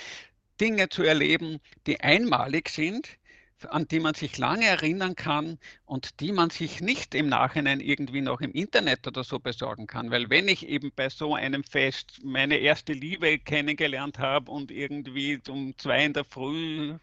Dinge 0.61 0.89
zu 0.89 1.03
erleben, 1.03 1.59
die 1.87 2.01
einmalig 2.01 2.69
sind 2.69 3.18
an 3.67 3.87
die 3.89 4.01
man 4.01 4.15
sich 4.15 4.39
lange 4.39 4.67
erinnern 4.67 5.15
kann 5.15 5.59
und 5.89 6.21
die 6.21 6.33
man 6.33 6.51
sich 6.51 6.83
nicht 6.83 7.15
im 7.15 7.29
Nachhinein 7.29 7.81
irgendwie 7.81 8.21
noch 8.21 8.43
im 8.43 8.53
Internet 8.53 9.07
oder 9.07 9.25
so 9.25 9.39
besorgen 9.39 9.87
kann. 9.87 10.11
Weil 10.11 10.29
wenn 10.29 10.47
ich 10.47 10.69
eben 10.69 10.93
bei 10.95 11.09
so 11.09 11.35
einem 11.35 11.65
Fest 11.65 12.21
meine 12.23 12.59
erste 12.59 12.93
Liebe 12.93 13.39
kennengelernt 13.39 14.19
habe 14.19 14.51
und 14.51 14.71
irgendwie 14.71 15.41
um 15.49 15.77
zwei 15.79 16.05
in 16.05 16.13
der 16.13 16.25
Früh 16.25 16.95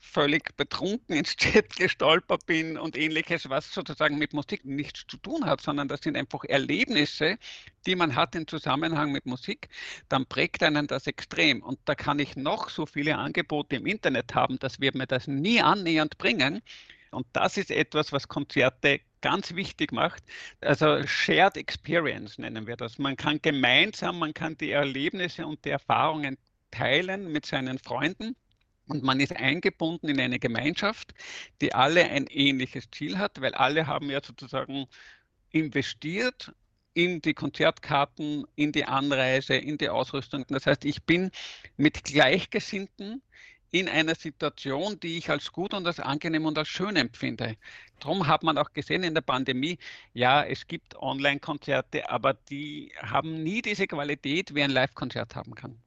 völlig 0.00 0.56
betrunken 0.56 1.16
ins 1.16 1.36
Chat 1.36 1.76
gestolpert 1.76 2.46
bin 2.46 2.78
und 2.78 2.96
ähnliches, 2.96 3.50
was 3.50 3.70
sozusagen 3.72 4.16
mit 4.16 4.32
Musik 4.32 4.64
nichts 4.64 5.04
zu 5.06 5.18
tun 5.18 5.44
hat, 5.44 5.60
sondern 5.60 5.88
das 5.88 6.00
sind 6.00 6.16
einfach 6.16 6.42
Erlebnisse, 6.44 7.36
die 7.86 7.94
man 7.94 8.14
hat 8.16 8.34
im 8.34 8.46
Zusammenhang 8.46 9.12
mit 9.12 9.26
Musik, 9.26 9.68
dann 10.08 10.24
prägt 10.24 10.62
einen 10.62 10.86
das 10.86 11.06
extrem. 11.06 11.62
Und 11.62 11.78
da 11.84 11.94
kann 11.94 12.18
ich 12.18 12.36
noch 12.36 12.70
so 12.70 12.86
viele 12.86 13.18
Angebote 13.18 13.76
im 13.76 13.86
Internet 13.86 14.34
haben, 14.34 14.58
das 14.58 14.80
wird 14.80 14.94
mir 14.94 15.06
das 15.06 15.26
nie 15.26 15.60
annähernd 15.60 16.16
bringen. 16.16 16.62
Und 17.10 17.26
das 17.32 17.56
ist 17.56 17.70
etwas, 17.70 18.12
was 18.12 18.28
Konzerte 18.28 19.00
ganz 19.20 19.54
wichtig 19.54 19.92
macht. 19.92 20.22
Also 20.60 21.06
Shared 21.06 21.56
Experience 21.56 22.38
nennen 22.38 22.66
wir 22.66 22.76
das. 22.76 22.98
Man 22.98 23.16
kann 23.16 23.40
gemeinsam, 23.42 24.18
man 24.18 24.32
kann 24.34 24.56
die 24.56 24.70
Erlebnisse 24.70 25.46
und 25.46 25.64
die 25.64 25.70
Erfahrungen 25.70 26.38
teilen 26.70 27.30
mit 27.32 27.46
seinen 27.46 27.78
Freunden. 27.78 28.36
Und 28.86 29.02
man 29.02 29.20
ist 29.20 29.36
eingebunden 29.36 30.08
in 30.08 30.20
eine 30.20 30.38
Gemeinschaft, 30.38 31.14
die 31.60 31.74
alle 31.74 32.04
ein 32.04 32.26
ähnliches 32.26 32.90
Ziel 32.90 33.18
hat, 33.18 33.40
weil 33.40 33.54
alle 33.54 33.86
haben 33.86 34.10
ja 34.10 34.20
sozusagen 34.22 34.86
investiert 35.50 36.52
in 36.94 37.20
die 37.22 37.34
Konzertkarten, 37.34 38.46
in 38.56 38.72
die 38.72 38.84
Anreise, 38.84 39.54
in 39.54 39.78
die 39.78 39.88
Ausrüstung. 39.88 40.44
Das 40.48 40.66
heißt, 40.66 40.84
ich 40.84 41.04
bin 41.04 41.30
mit 41.76 42.02
Gleichgesinnten 42.04 43.22
in 43.70 43.88
einer 43.88 44.14
Situation, 44.14 44.98
die 45.00 45.18
ich 45.18 45.30
als 45.30 45.52
gut 45.52 45.74
und 45.74 45.86
als 45.86 46.00
angenehm 46.00 46.46
und 46.46 46.58
als 46.58 46.68
schön 46.68 46.96
empfinde. 46.96 47.56
Darum 48.00 48.26
hat 48.26 48.42
man 48.42 48.58
auch 48.58 48.72
gesehen 48.72 49.02
in 49.02 49.14
der 49.14 49.20
Pandemie, 49.20 49.78
ja, 50.12 50.42
es 50.42 50.66
gibt 50.66 50.96
Online-Konzerte, 50.96 52.08
aber 52.10 52.34
die 52.34 52.92
haben 53.00 53.42
nie 53.42 53.62
diese 53.62 53.86
Qualität, 53.86 54.54
wie 54.54 54.62
ein 54.62 54.70
Live-Konzert 54.70 55.36
haben 55.36 55.54
kann. 55.54 55.78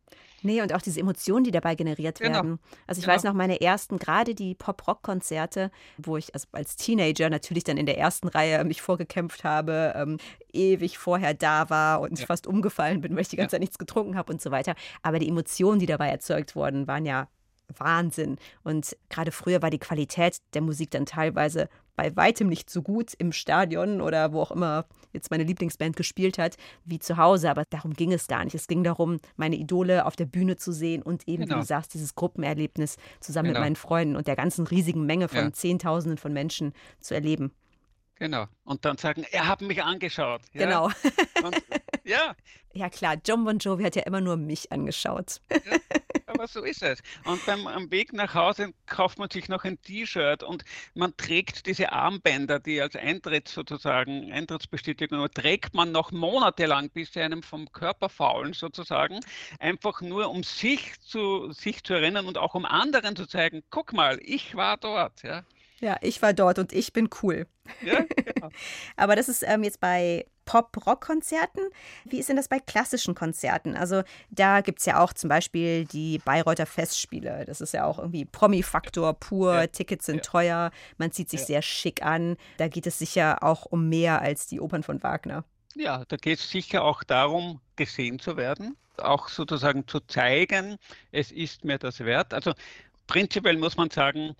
Nee, 0.43 0.61
und 0.61 0.73
auch 0.73 0.81
diese 0.81 0.99
Emotionen, 0.99 1.45
die 1.45 1.51
dabei 1.51 1.73
generiert 1.75 2.19
genau. 2.19 2.35
werden. 2.35 2.59
Also 2.85 2.99
ich 2.99 3.05
genau. 3.05 3.15
weiß 3.15 3.23
noch, 3.23 3.33
meine 3.33 3.61
ersten, 3.61 3.97
gerade 3.97 4.35
die 4.35 4.55
Pop-Rock-Konzerte, 4.55 5.71
wo 5.97 6.17
ich 6.17 6.33
also 6.33 6.47
als 6.51 6.75
Teenager 6.75 7.29
natürlich 7.29 7.63
dann 7.63 7.77
in 7.77 7.85
der 7.85 7.97
ersten 7.97 8.27
Reihe 8.27 8.63
mich 8.65 8.81
vorgekämpft 8.81 9.45
habe, 9.45 9.93
ähm, 9.95 10.17
ewig 10.51 10.97
vorher 10.97 11.33
da 11.33 11.69
war 11.69 12.01
und 12.01 12.19
ja. 12.19 12.25
fast 12.25 12.45
umgefallen 12.45 12.99
bin, 12.99 13.15
weil 13.15 13.21
ich 13.21 13.29
die 13.29 13.37
ganze 13.37 13.55
ja. 13.55 13.57
Zeit 13.57 13.61
nichts 13.61 13.77
getrunken 13.77 14.17
habe 14.17 14.33
und 14.33 14.41
so 14.41 14.51
weiter. 14.51 14.75
Aber 15.01 15.17
die 15.17 15.29
Emotionen, 15.29 15.79
die 15.79 15.85
dabei 15.85 16.09
erzeugt 16.09 16.57
wurden, 16.57 16.87
waren 16.87 17.05
ja 17.05 17.29
Wahnsinn. 17.77 18.37
Und 18.63 18.95
gerade 19.09 19.31
früher 19.31 19.61
war 19.61 19.69
die 19.69 19.79
Qualität 19.79 20.37
der 20.53 20.61
Musik 20.61 20.91
dann 20.91 21.05
teilweise 21.05 21.69
bei 21.95 22.15
weitem 22.15 22.47
nicht 22.47 22.69
so 22.69 22.81
gut 22.81 23.13
im 23.17 23.31
Stadion 23.31 24.01
oder 24.01 24.33
wo 24.33 24.41
auch 24.41 24.51
immer 24.51 24.85
jetzt 25.11 25.29
meine 25.29 25.43
Lieblingsband 25.43 25.95
gespielt 25.95 26.37
hat, 26.37 26.57
wie 26.85 26.99
zu 26.99 27.17
Hause. 27.17 27.49
Aber 27.49 27.65
darum 27.69 27.93
ging 27.93 28.11
es 28.11 28.27
gar 28.27 28.43
nicht. 28.43 28.55
Es 28.55 28.67
ging 28.67 28.83
darum, 28.83 29.19
meine 29.35 29.55
Idole 29.55 30.05
auf 30.05 30.15
der 30.15 30.25
Bühne 30.25 30.57
zu 30.57 30.71
sehen 30.71 31.03
und 31.03 31.27
eben, 31.27 31.43
genau. 31.43 31.57
wie 31.57 31.59
du 31.61 31.65
sagst, 31.65 31.93
dieses 31.93 32.15
Gruppenerlebnis 32.15 32.97
zusammen 33.19 33.49
genau. 33.49 33.59
mit 33.59 33.65
meinen 33.65 33.75
Freunden 33.75 34.15
und 34.15 34.27
der 34.27 34.35
ganzen 34.35 34.65
riesigen 34.65 35.05
Menge 35.05 35.27
von 35.27 35.37
ja. 35.37 35.53
Zehntausenden 35.53 36.17
von 36.17 36.33
Menschen 36.33 36.73
zu 36.99 37.13
erleben. 37.13 37.51
Genau. 38.15 38.45
Und 38.63 38.85
dann 38.85 38.97
sagen, 38.97 39.25
er 39.31 39.47
hat 39.47 39.61
mich 39.61 39.81
angeschaut. 39.83 40.41
Ja? 40.53 40.65
Genau. 40.65 40.85
Und, 41.43 41.61
ja. 42.03 42.35
Ja 42.75 42.89
klar, 42.89 43.17
John 43.23 43.45
Bon 43.45 43.59
Jovi 43.59 43.83
hat 43.83 43.95
ja 43.95 44.01
immer 44.01 44.19
nur 44.19 44.35
mich 44.35 44.71
angeschaut. 44.71 45.41
Ja, 45.51 45.77
aber 46.25 46.47
so 46.47 46.63
ist 46.63 46.81
es. 46.81 47.03
Und 47.23 47.45
beim 47.45 47.67
am 47.67 47.91
Weg 47.91 48.13
nach 48.13 48.33
Hause 48.33 48.73
kauft 48.87 49.19
man 49.19 49.29
sich 49.29 49.47
noch 49.47 49.63
ein 49.63 49.79
T-Shirt 49.79 50.41
und 50.41 50.63
man 50.95 51.15
trägt 51.15 51.67
diese 51.67 51.91
Armbänder, 51.91 52.59
die 52.59 52.81
als 52.81 52.95
Eintritt 52.95 53.47
sozusagen, 53.47 54.31
Eintrittsbestätigung, 54.31 55.23
trägt 55.35 55.75
man 55.75 55.91
noch 55.91 56.11
monatelang, 56.11 56.89
bis 56.89 57.13
sie 57.13 57.21
einem 57.21 57.43
vom 57.43 57.71
Körper 57.71 58.09
faulen 58.09 58.53
sozusagen, 58.53 59.19
einfach 59.59 60.01
nur 60.01 60.31
um 60.31 60.41
sich 60.41 60.99
zu, 61.01 61.51
sich 61.51 61.83
zu 61.83 61.93
erinnern 61.93 62.25
und 62.25 62.39
auch 62.39 62.55
um 62.55 62.65
anderen 62.65 63.15
zu 63.15 63.27
zeigen, 63.27 63.63
guck 63.69 63.93
mal, 63.93 64.19
ich 64.23 64.55
war 64.55 64.77
dort. 64.77 65.21
Ja. 65.21 65.43
Ja, 65.83 65.97
ich 65.99 66.21
war 66.21 66.31
dort 66.31 66.59
und 66.59 66.71
ich 66.71 66.93
bin 66.93 67.09
cool. 67.21 67.45
Ja, 67.81 68.05
genau. 68.15 68.49
Aber 68.95 69.17
das 69.17 69.27
ist 69.27 69.43
ähm, 69.45 69.63
jetzt 69.63 69.81
bei 69.81 70.25
Pop-Rock-Konzerten. 70.45 71.59
Wie 72.05 72.19
ist 72.19 72.29
denn 72.29 72.37
das 72.37 72.47
bei 72.47 72.61
klassischen 72.61 73.15
Konzerten? 73.15 73.75
Also 73.75 74.03
da 74.29 74.61
gibt 74.61 74.79
es 74.79 74.85
ja 74.85 75.03
auch 75.03 75.11
zum 75.11 75.27
Beispiel 75.27 75.83
die 75.83 76.19
Bayreuther 76.19 76.65
Festspiele. 76.65 77.43
Das 77.45 77.59
ist 77.59 77.73
ja 77.73 77.83
auch 77.83 77.99
irgendwie 77.99 78.23
Promi-Faktor 78.23 79.13
pur. 79.15 79.55
Ja. 79.55 79.67
Tickets 79.67 80.05
sind 80.05 80.17
ja. 80.17 80.21
teuer. 80.21 80.71
Man 80.97 81.11
zieht 81.11 81.29
sich 81.29 81.41
ja. 81.41 81.45
sehr 81.47 81.61
schick 81.61 82.01
an. 82.01 82.37
Da 82.55 82.69
geht 82.69 82.87
es 82.87 82.97
sicher 82.97 83.43
auch 83.43 83.65
um 83.65 83.89
mehr 83.89 84.21
als 84.21 84.47
die 84.47 84.61
Opern 84.61 84.83
von 84.83 85.03
Wagner. 85.03 85.43
Ja, 85.75 86.05
da 86.07 86.15
geht 86.15 86.39
es 86.39 86.49
sicher 86.49 86.85
auch 86.85 87.03
darum, 87.03 87.59
gesehen 87.75 88.19
zu 88.19 88.37
werden, 88.37 88.77
auch 88.99 89.27
sozusagen 89.27 89.85
zu 89.85 89.99
zeigen, 89.99 90.77
es 91.11 91.29
ist 91.29 91.65
mir 91.65 91.77
das 91.77 91.99
wert. 91.99 92.33
Also 92.33 92.53
prinzipiell 93.07 93.57
muss 93.57 93.75
man 93.75 93.89
sagen, 93.89 94.35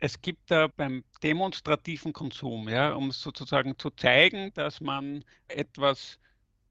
es 0.00 0.20
gibt 0.20 0.50
da 0.50 0.68
beim 0.68 1.04
demonstrativen 1.22 2.12
Konsum, 2.12 2.68
ja, 2.68 2.92
um 2.92 3.12
sozusagen 3.12 3.78
zu 3.78 3.90
zeigen, 3.90 4.52
dass 4.54 4.80
man 4.80 5.24
etwas 5.48 6.18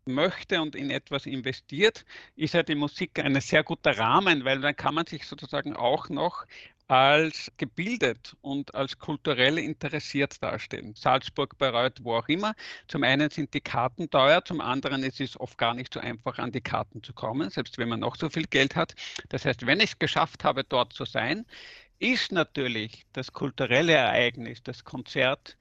möchte 0.05 0.61
und 0.61 0.75
in 0.75 0.91
etwas 0.91 1.25
investiert, 1.25 2.05
ist 2.35 2.53
ja 2.53 2.61
die 2.61 2.75
Musik 2.75 3.17
ein 3.19 3.39
sehr 3.41 3.63
guter 3.63 3.97
Rahmen, 3.97 4.45
weil 4.45 4.61
dann 4.61 4.75
kann 4.75 4.93
man 4.93 5.07
sich 5.07 5.25
sozusagen 5.25 5.75
auch 5.75 6.09
noch 6.09 6.45
als 6.88 7.51
gebildet 7.57 8.35
und 8.41 8.75
als 8.75 8.99
kulturell 8.99 9.57
interessiert 9.57 10.41
darstellen. 10.43 10.93
Salzburg, 10.93 11.57
Bayreuth, 11.57 12.03
wo 12.03 12.15
auch 12.15 12.27
immer. 12.27 12.53
Zum 12.88 13.03
einen 13.03 13.31
sind 13.31 13.53
die 13.55 13.61
Karten 13.61 14.09
teuer, 14.09 14.45
zum 14.45 14.61
anderen 14.61 15.01
ist 15.01 15.19
es 15.19 15.39
oft 15.39 15.57
gar 15.57 15.73
nicht 15.73 15.91
so 15.93 15.99
einfach, 15.99 16.38
an 16.38 16.51
die 16.51 16.61
Karten 16.61 17.01
zu 17.01 17.13
kommen, 17.13 17.49
selbst 17.49 17.79
wenn 17.79 17.89
man 17.89 18.01
noch 18.01 18.15
so 18.15 18.29
viel 18.29 18.45
Geld 18.45 18.75
hat. 18.75 18.93
Das 19.29 19.45
heißt, 19.45 19.65
wenn 19.65 19.79
ich 19.79 19.91
es 19.91 19.99
geschafft 19.99 20.43
habe, 20.43 20.63
dort 20.63 20.93
zu 20.93 21.05
sein, 21.05 21.45
ist 21.99 22.31
natürlich 22.31 23.05
das 23.13 23.31
kulturelle 23.31 23.93
Ereignis, 23.93 24.62
das 24.63 24.84
Konzert, 24.84 25.58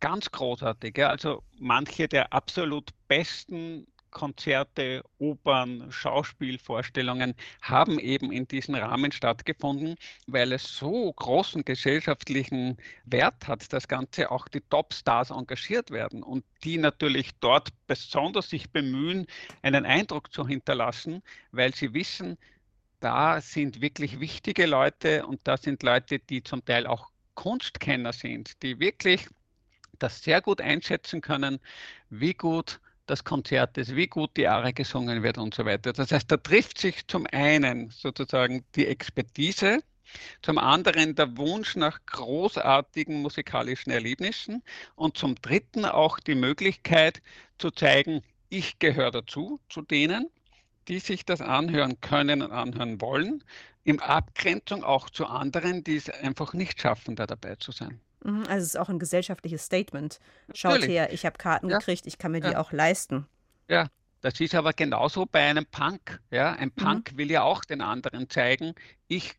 ganz 0.00 0.30
großartig. 0.30 0.96
Ja? 0.98 1.08
Also 1.10 1.42
manche 1.58 2.08
der 2.08 2.32
absolut 2.32 2.90
besten 3.08 3.86
Konzerte, 4.16 5.02
Opern, 5.18 5.92
Schauspielvorstellungen 5.92 7.34
haben 7.60 7.98
eben 7.98 8.32
in 8.32 8.48
diesem 8.48 8.74
Rahmen 8.74 9.12
stattgefunden, 9.12 9.96
weil 10.26 10.52
es 10.52 10.62
so 10.74 11.12
großen 11.12 11.66
gesellschaftlichen 11.66 12.78
Wert 13.04 13.46
hat, 13.46 13.70
dass 13.74 13.88
Ganze 13.88 14.30
auch 14.30 14.48
die 14.48 14.62
Topstars 14.62 15.28
engagiert 15.28 15.90
werden 15.90 16.22
und 16.22 16.46
die 16.64 16.78
natürlich 16.78 17.32
dort 17.40 17.68
besonders 17.86 18.48
sich 18.48 18.70
bemühen, 18.70 19.26
einen 19.60 19.84
Eindruck 19.84 20.32
zu 20.32 20.48
hinterlassen, 20.48 21.22
weil 21.52 21.74
sie 21.74 21.92
wissen, 21.92 22.38
da 23.00 23.40
sind 23.40 23.80
wirklich 23.80 24.20
wichtige 24.20 24.66
Leute 24.66 25.26
und 25.26 25.40
da 25.44 25.56
sind 25.56 25.82
Leute, 25.82 26.18
die 26.18 26.42
zum 26.42 26.64
Teil 26.64 26.86
auch 26.86 27.10
Kunstkenner 27.34 28.12
sind, 28.12 28.62
die 28.62 28.78
wirklich 28.80 29.28
das 29.98 30.22
sehr 30.22 30.40
gut 30.40 30.60
einschätzen 30.60 31.20
können, 31.20 31.58
wie 32.10 32.34
gut 32.34 32.80
das 33.06 33.22
Konzert 33.24 33.78
ist, 33.78 33.94
wie 33.94 34.08
gut 34.08 34.36
die 34.36 34.48
Arie 34.48 34.72
gesungen 34.72 35.22
wird 35.22 35.38
und 35.38 35.54
so 35.54 35.64
weiter. 35.64 35.92
Das 35.92 36.10
heißt, 36.10 36.30
da 36.30 36.36
trifft 36.36 36.78
sich 36.78 37.06
zum 37.06 37.26
einen 37.32 37.90
sozusagen 37.90 38.64
die 38.74 38.86
Expertise 38.86 39.80
zum 40.42 40.58
anderen 40.58 41.14
der 41.14 41.36
Wunsch 41.36 41.76
nach 41.76 41.98
großartigen 42.06 43.22
musikalischen 43.22 43.90
Erlebnissen 43.92 44.62
und 44.94 45.16
zum 45.18 45.34
dritten 45.36 45.84
auch 45.84 46.20
die 46.20 46.34
Möglichkeit 46.34 47.20
zu 47.58 47.70
zeigen, 47.70 48.22
ich 48.48 48.78
gehöre 48.78 49.10
dazu, 49.10 49.60
zu 49.68 49.82
denen, 49.82 50.30
die 50.88 50.98
sich 50.98 51.24
das 51.24 51.40
anhören 51.40 52.00
können 52.00 52.42
und 52.42 52.52
anhören 52.52 53.00
wollen, 53.00 53.42
in 53.84 54.00
Abgrenzung 54.00 54.84
auch 54.84 55.10
zu 55.10 55.26
anderen, 55.26 55.84
die 55.84 55.96
es 55.96 56.10
einfach 56.10 56.54
nicht 56.54 56.80
schaffen, 56.80 57.16
da 57.16 57.26
dabei 57.26 57.54
zu 57.56 57.72
sein. 57.72 58.00
Mhm, 58.24 58.44
also 58.48 58.56
es 58.56 58.68
ist 58.74 58.76
auch 58.76 58.88
ein 58.88 58.98
gesellschaftliches 58.98 59.64
Statement. 59.64 60.18
Schaut 60.54 60.72
Natürlich. 60.72 60.94
her, 60.94 61.12
ich 61.12 61.24
habe 61.24 61.38
Karten 61.38 61.68
ja. 61.68 61.78
gekriegt, 61.78 62.06
ich 62.06 62.18
kann 62.18 62.32
mir 62.32 62.40
ja. 62.40 62.50
die 62.50 62.56
auch 62.56 62.72
leisten. 62.72 63.26
Ja, 63.68 63.88
das 64.20 64.40
ist 64.40 64.54
aber 64.54 64.72
genauso 64.72 65.26
bei 65.26 65.48
einem 65.48 65.66
Punk. 65.66 66.20
Ja? 66.30 66.52
Ein 66.52 66.72
mhm. 66.76 66.82
Punk 66.82 67.12
mhm. 67.12 67.18
will 67.18 67.30
ja 67.30 67.42
auch 67.42 67.64
den 67.64 67.80
anderen 67.80 68.28
zeigen, 68.28 68.74
ich 69.06 69.34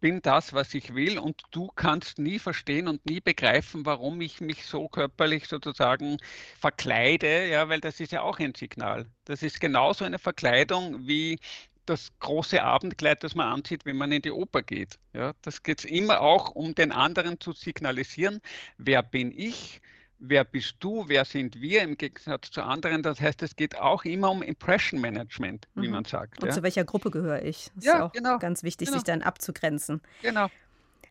bin 0.00 0.22
das, 0.22 0.52
was 0.52 0.74
ich 0.74 0.94
will 0.94 1.18
und 1.18 1.42
du 1.50 1.68
kannst 1.68 2.18
nie 2.18 2.38
verstehen 2.38 2.88
und 2.88 3.04
nie 3.06 3.20
begreifen, 3.20 3.86
warum 3.86 4.20
ich 4.20 4.40
mich 4.40 4.64
so 4.66 4.88
körperlich 4.88 5.46
sozusagen 5.46 6.16
verkleide, 6.58 7.48
ja, 7.48 7.68
weil 7.68 7.80
das 7.80 8.00
ist 8.00 8.12
ja 8.12 8.22
auch 8.22 8.38
ein 8.38 8.54
Signal. 8.54 9.06
Das 9.24 9.42
ist 9.42 9.60
genauso 9.60 10.04
eine 10.04 10.18
Verkleidung 10.18 11.06
wie 11.06 11.38
das 11.86 12.10
große 12.20 12.62
Abendkleid, 12.62 13.24
das 13.24 13.34
man 13.34 13.48
anzieht, 13.48 13.84
wenn 13.84 13.96
man 13.96 14.12
in 14.12 14.22
die 14.22 14.30
Oper 14.30 14.62
geht. 14.62 14.98
Ja, 15.12 15.32
das 15.42 15.62
geht 15.62 15.84
immer 15.84 16.20
auch 16.20 16.50
um 16.50 16.74
den 16.74 16.92
anderen 16.92 17.40
zu 17.40 17.52
signalisieren, 17.52 18.40
wer 18.78 19.02
bin 19.02 19.32
ich, 19.36 19.80
wer 20.20 20.44
bist 20.44 20.76
du, 20.80 21.04
wer 21.08 21.24
sind 21.24 21.60
wir 21.60 21.82
im 21.82 21.96
Gegensatz 21.96 22.50
zu 22.50 22.62
anderen. 22.62 23.02
Das 23.02 23.20
heißt, 23.20 23.42
es 23.42 23.56
geht 23.56 23.76
auch 23.76 24.04
immer 24.04 24.30
um 24.30 24.42
Impression 24.42 25.00
Management, 25.00 25.66
wie 25.74 25.86
mhm. 25.86 25.94
man 25.94 26.04
sagt. 26.04 26.42
Und 26.42 26.48
ja? 26.48 26.54
zu 26.54 26.62
welcher 26.62 26.84
Gruppe 26.84 27.10
gehöre 27.10 27.42
ich? 27.42 27.70
Das 27.74 27.84
ja, 27.84 27.96
ist 27.96 28.02
auch 28.02 28.12
genau. 28.12 28.38
ganz 28.38 28.62
wichtig, 28.62 28.88
genau. 28.88 28.98
sich 28.98 29.04
dann 29.04 29.22
abzugrenzen. 29.22 30.00
Genau. 30.22 30.48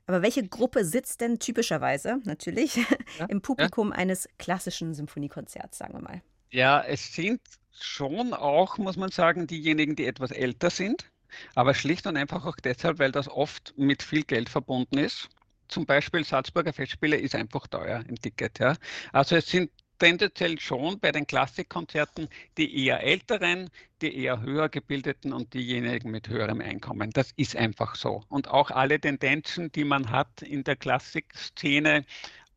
Aber 0.06 0.22
welche 0.22 0.48
Gruppe 0.48 0.86
sitzt 0.86 1.22
denn 1.22 1.40
typischerweise, 1.40 2.20
natürlich, 2.24 2.78
ja, 3.20 3.26
im 3.28 3.42
Publikum 3.42 3.90
ja. 3.90 3.96
eines 3.98 4.28
klassischen 4.40 4.94
Symphoniekonzerts, 4.94 5.78
sagen 5.78 5.94
wir 5.94 6.02
mal? 6.02 6.22
Ja, 6.52 6.82
es 6.82 7.14
sind 7.14 7.42
schon 7.80 8.34
auch, 8.34 8.78
muss 8.78 8.98
man 8.98 9.12
sagen, 9.12 9.46
diejenigen, 9.46 9.96
die 9.96 10.08
etwas 10.08 10.32
älter 10.32 10.70
sind. 10.70 11.12
Aber 11.54 11.76
schlicht 11.76 12.08
und 12.08 12.18
einfach 12.18 12.44
auch 12.44 12.56
deshalb, 12.56 12.98
weil 12.98 13.12
das 13.12 13.28
oft 13.28 13.76
mit 13.78 14.02
viel 14.02 14.24
Geld 14.24 14.50
verbunden 14.50 14.98
ist 14.98 15.30
zum 15.70 15.86
Beispiel 15.86 16.24
Salzburger 16.24 16.74
Festspiele 16.74 17.18
ist 17.18 17.36
einfach 17.36 17.68
teuer 17.68 18.04
im 18.08 18.16
Ticket. 18.16 18.60
Ja. 18.60 18.76
Also 19.14 19.36
es 19.36 19.48
sind 19.48 19.72
tendenziell 20.00 20.60
schon 20.60 21.00
bei 21.00 21.12
den 21.12 21.28
Klassikkonzerten 21.28 22.30
die 22.58 22.86
eher 22.86 23.04
älteren, 23.04 23.70
die 24.02 24.16
eher 24.16 24.42
höher 24.42 24.70
gebildeten 24.70 25.34
und 25.34 25.54
diejenigen 25.54 26.10
mit 26.10 26.28
höherem 26.30 26.62
Einkommen. 26.62 27.12
Das 27.12 27.32
ist 27.36 27.56
einfach 27.56 27.96
so. 27.96 28.24
Und 28.30 28.48
auch 28.48 28.72
alle 28.72 29.00
Tendenzen, 29.00 29.72
die 29.72 29.84
man 29.84 30.10
hat 30.10 30.42
in 30.42 30.64
der 30.64 30.78
Klassikszene, 30.78 32.06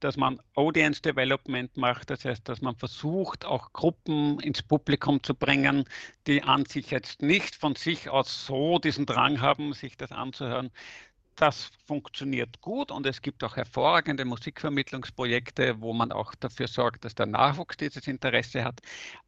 dass 0.00 0.16
man 0.16 0.40
Audience 0.54 1.00
Development 1.00 1.76
macht, 1.76 2.10
das 2.10 2.24
heißt, 2.24 2.48
dass 2.48 2.60
man 2.60 2.76
versucht, 2.76 3.44
auch 3.44 3.72
Gruppen 3.72 4.40
ins 4.40 4.62
Publikum 4.62 5.22
zu 5.22 5.34
bringen, 5.34 5.84
die 6.26 6.42
an 6.42 6.64
sich 6.64 6.90
jetzt 6.90 7.22
nicht 7.22 7.54
von 7.54 7.76
sich 7.76 8.08
aus 8.08 8.46
so 8.46 8.78
diesen 8.78 9.06
Drang 9.06 9.40
haben, 9.40 9.72
sich 9.74 9.96
das 9.96 10.10
anzuhören, 10.10 10.70
das 11.36 11.70
funktioniert 11.86 12.60
gut 12.60 12.90
und 12.90 13.06
es 13.06 13.22
gibt 13.22 13.42
auch 13.44 13.56
hervorragende 13.56 14.24
Musikvermittlungsprojekte, 14.24 15.80
wo 15.80 15.92
man 15.92 16.12
auch 16.12 16.34
dafür 16.36 16.68
sorgt, 16.68 17.04
dass 17.04 17.14
der 17.14 17.26
Nachwuchs 17.26 17.76
dieses 17.76 18.06
Interesse 18.06 18.64
hat. 18.64 18.80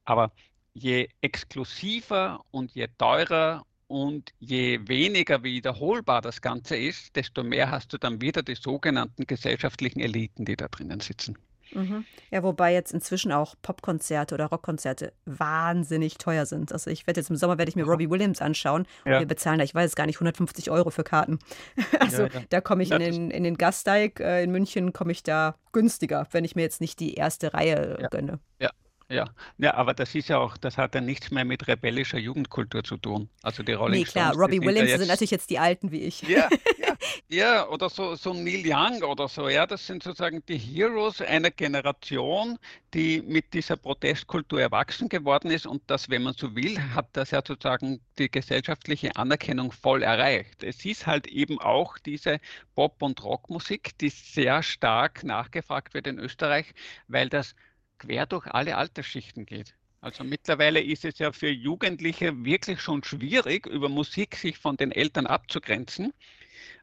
Aber 0.05 0.33
je 0.75 1.09
exklusiver 1.21 2.45
und 2.51 2.73
je 2.73 2.89
teurer 2.99 3.65
und 3.87 4.33
je 4.39 4.81
weniger 4.87 5.43
wiederholbar 5.43 6.21
das 6.21 6.41
Ganze 6.41 6.77
ist, 6.77 7.15
desto 7.17 7.43
mehr 7.43 7.71
hast 7.71 7.93
du 7.93 7.99
dann 7.99 8.21
wieder 8.21 8.43
die 8.43 8.55
sogenannten 8.57 9.27
gesellschaftlichen 9.27 10.01
Eliten, 10.01 10.45
die 10.45 10.57
da 10.57 10.69
drinnen 10.69 11.01
sitzen. 11.01 11.39
Mhm. 11.73 12.05
Ja, 12.31 12.43
wobei 12.43 12.73
jetzt 12.73 12.93
inzwischen 12.93 13.33
auch 13.33 13.55
Popkonzerte 13.63 14.35
oder 14.35 14.47
Rockkonzerte 14.47 15.13
wahnsinnig 15.25 16.19
teuer 16.19 16.47
sind. 16.47 16.73
Also 16.73 16.91
ich 16.91 17.07
werde 17.07 17.21
jetzt 17.21 17.31
im 17.31 17.37
Sommer 17.37 17.59
werde 17.59 17.69
ich 17.69 17.77
mir 17.77 17.85
Robbie 17.85 18.11
Williams 18.11 18.41
anschauen. 18.41 18.87
Ja. 19.05 19.21
Wir 19.21 19.27
bezahlen 19.27 19.59
da, 19.59 19.65
ich 19.65 19.75
weiß 19.75 19.95
gar 19.95 20.07
nicht, 20.07 20.17
150 20.17 20.71
Euro 20.71 20.91
für 20.91 21.05
Karten. 21.05 21.39
Also 22.01 22.25
ja, 22.25 22.29
ja. 22.29 22.41
da 22.51 22.61
komme 22.61 22.83
ich 22.83 22.91
in 22.91 22.99
den, 22.99 23.31
in 23.31 23.45
den 23.45 23.57
Gasteig 23.57 24.21
äh, 24.21 24.43
in 24.43 24.51
München, 24.51 24.93
komme 24.93 25.13
ich 25.13 25.23
da 25.23 25.55
günstiger, 25.73 26.27
wenn 26.33 26.45
ich 26.45 26.55
mir 26.55 26.63
jetzt 26.63 26.81
nicht 26.81 27.01
die 27.01 27.15
erste 27.15 27.55
Reihe 27.55 28.09
gönne. 28.11 28.41
Ja, 28.61 28.71
ja, 29.09 29.27
ja, 29.59 29.75
aber 29.75 29.93
das 29.93 30.15
ist 30.15 30.29
ja 30.29 30.39
auch, 30.39 30.57
das 30.57 30.79
hat 30.79 30.95
ja 30.95 31.01
nichts 31.01 31.31
mehr 31.31 31.45
mit 31.45 31.69
rebellischer 31.69 32.19
Jugendkultur 32.19 32.83
zu 32.83 32.97
tun. 32.97 33.29
Also 33.43 33.63
die 33.63 33.73
Rolling 33.73 34.01
Nee, 34.01 34.05
klar, 34.05 34.33
Stones, 34.33 34.43
Robbie 34.43 34.61
Williams 34.61 34.91
sind 34.93 35.09
natürlich 35.09 35.31
jetzt 35.31 35.51
die 35.51 35.59
Alten 35.59 35.91
wie 35.91 36.01
ich. 36.01 36.23
Ja, 36.23 36.49
ja, 36.79 36.94
ja 37.29 37.69
oder 37.69 37.89
so, 37.91 38.15
so 38.15 38.33
Neil 38.33 38.63
Young 38.65 39.03
oder 39.03 39.29
so, 39.29 39.49
ja, 39.49 39.67
das 39.67 39.87
sind 39.87 40.03
sozusagen 40.03 40.45
die 40.47 40.59
Heroes 40.59 41.21
einer 41.21 41.51
Generation, 41.51 42.59
die 42.93 43.23
mit 43.23 43.53
dieser 43.55 43.77
Protestkultur 43.77 44.61
erwachsen 44.61 45.09
geworden 45.09 45.51
ist 45.51 45.67
und 45.67 45.83
das, 45.87 46.09
wenn 46.11 46.23
man 46.23 46.35
so 46.35 46.55
will, 46.55 46.79
hat 46.95 47.09
das 47.13 47.31
ja 47.31 47.43
sozusagen 47.45 48.01
die 48.19 48.31
gesellschaftliche 48.31 49.17
Anerkennung 49.17 49.73
voll 49.73 50.03
erreicht. 50.03 50.63
Es 50.63 50.85
ist 50.85 51.07
halt 51.07 51.27
eben 51.27 51.61
auch 51.61 51.99
diese 51.99 52.41
Pop- 52.75 53.03
und 53.03 53.23
Rockmusik, 53.23 53.97
die 53.99 54.11
sehr 54.11 54.63
stark 54.63 55.25
nachgefragt 55.25 55.95
wird 55.95 56.07
in 56.07 56.19
Österreich, 56.19 56.73
weil 57.09 57.29
das 57.29 57.55
quer 57.99 58.27
durch 58.27 58.47
alle 58.47 58.77
Altersschichten 58.77 59.47
geht. 59.47 59.75
Also 60.01 60.23
mittlerweile 60.23 60.83
ist 60.83 61.05
es 61.07 61.19
ja 61.19 61.33
für 61.33 61.49
Jugendliche 61.49 62.45
wirklich 62.45 62.81
schon 62.81 63.03
schwierig, 63.03 63.67
über 63.67 63.89
Musik 63.89 64.37
sich 64.37 64.59
von 64.59 64.77
den 64.77 64.93
Eltern 64.93 65.27
abzugrenzen, 65.27 66.13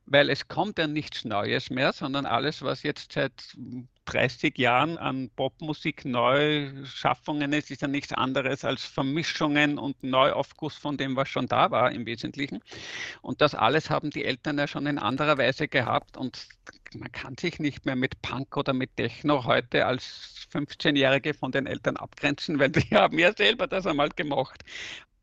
weil 0.06 0.30
es 0.30 0.48
kommt 0.48 0.78
ja 0.78 0.88
nichts 0.88 1.26
Neues 1.26 1.70
mehr, 1.70 1.94
sondern 1.94 2.26
alles, 2.26 2.62
was 2.62 2.84
jetzt 2.84 3.14
seit 3.14 3.32
30 4.06 4.58
Jahren 4.58 4.98
an 4.98 5.30
Popmusik 5.36 6.06
Neuschaffungen 6.06 7.54
ist, 7.54 7.72
ist 7.72 7.82
ja 7.82 7.88
nichts 7.88 8.12
anderes 8.12 8.66
als 8.66 8.84
Vermischungen 8.84 9.78
und 9.78 10.04
Neuaufguss 10.04 10.76
von 10.76 10.98
dem, 10.98 11.16
was 11.16 11.30
schon 11.30 11.48
da 11.48 11.72
war 11.72 11.92
im 11.92 12.06
Wesentlichen. 12.06 12.62
Und 13.22 13.42
das 13.42 13.56
alles 13.56 13.90
haben 13.90 14.10
die 14.10 14.26
Eltern 14.26 14.58
ja 14.58 14.68
schon 14.68 14.88
in 14.88 14.98
anderer 14.98 15.38
Weise 15.38 15.68
gehabt 15.68 16.18
und 16.18 16.48
man 16.94 17.12
kann 17.12 17.38
sich 17.38 17.60
nicht 17.60 17.86
mehr 17.86 17.96
mit 17.96 18.22
Punk 18.22 18.58
oder 18.58 18.74
mit 18.74 18.96
Techno 18.98 19.46
heute 19.46 19.86
als 19.86 20.48
15-Jährige 20.52 21.34
von 21.34 21.52
den 21.52 21.66
Eltern 21.66 21.96
abgrenzen, 21.96 22.60
weil 22.60 22.70
die 22.70 22.82
haben 22.96 23.18
ja 23.18 23.34
selber 23.34 23.68
das 23.68 23.86
einmal 23.86 24.10
gemacht. 24.10 24.64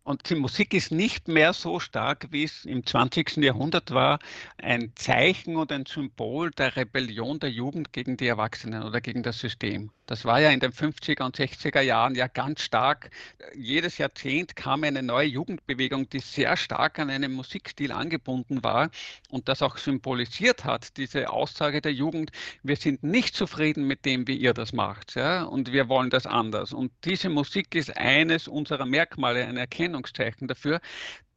Und 0.08 0.30
die 0.30 0.36
Musik 0.36 0.72
ist 0.72 0.90
nicht 0.90 1.28
mehr 1.28 1.52
so 1.52 1.80
stark, 1.80 2.28
wie 2.30 2.44
es 2.44 2.64
im 2.64 2.86
20. 2.86 3.36
Jahrhundert 3.44 3.90
war, 3.90 4.20
ein 4.56 4.92
Zeichen 4.94 5.56
und 5.56 5.70
ein 5.70 5.84
Symbol 5.84 6.50
der 6.50 6.76
Rebellion 6.76 7.38
der 7.40 7.50
Jugend 7.50 7.92
gegen 7.92 8.16
die 8.16 8.26
Erwachsenen 8.26 8.84
oder 8.84 9.02
gegen 9.02 9.22
das 9.22 9.38
System. 9.38 9.90
Das 10.08 10.24
war 10.24 10.40
ja 10.40 10.48
in 10.48 10.60
den 10.60 10.72
50er 10.72 11.22
und 11.22 11.36
60er 11.36 11.82
Jahren 11.82 12.14
ja 12.14 12.28
ganz 12.28 12.62
stark. 12.62 13.10
Jedes 13.54 13.98
Jahrzehnt 13.98 14.56
kam 14.56 14.82
eine 14.82 15.02
neue 15.02 15.26
Jugendbewegung, 15.26 16.08
die 16.08 16.20
sehr 16.20 16.56
stark 16.56 16.98
an 16.98 17.10
einen 17.10 17.34
Musikstil 17.34 17.92
angebunden 17.92 18.64
war 18.64 18.90
und 19.28 19.50
das 19.50 19.60
auch 19.60 19.76
symbolisiert 19.76 20.64
hat, 20.64 20.96
diese 20.96 21.28
Aussage 21.28 21.82
der 21.82 21.92
Jugend, 21.92 22.30
wir 22.62 22.76
sind 22.76 23.02
nicht 23.02 23.34
zufrieden 23.34 23.86
mit 23.86 24.06
dem, 24.06 24.26
wie 24.26 24.38
ihr 24.38 24.54
das 24.54 24.72
macht, 24.72 25.14
ja, 25.14 25.42
und 25.42 25.72
wir 25.72 25.90
wollen 25.90 26.08
das 26.08 26.24
anders. 26.24 26.72
Und 26.72 26.90
diese 27.04 27.28
Musik 27.28 27.74
ist 27.74 27.94
eines 27.98 28.48
unserer 28.48 28.86
Merkmale, 28.86 29.44
ein 29.44 29.58
Erkennungszeichen 29.98 30.48
dafür, 30.48 30.80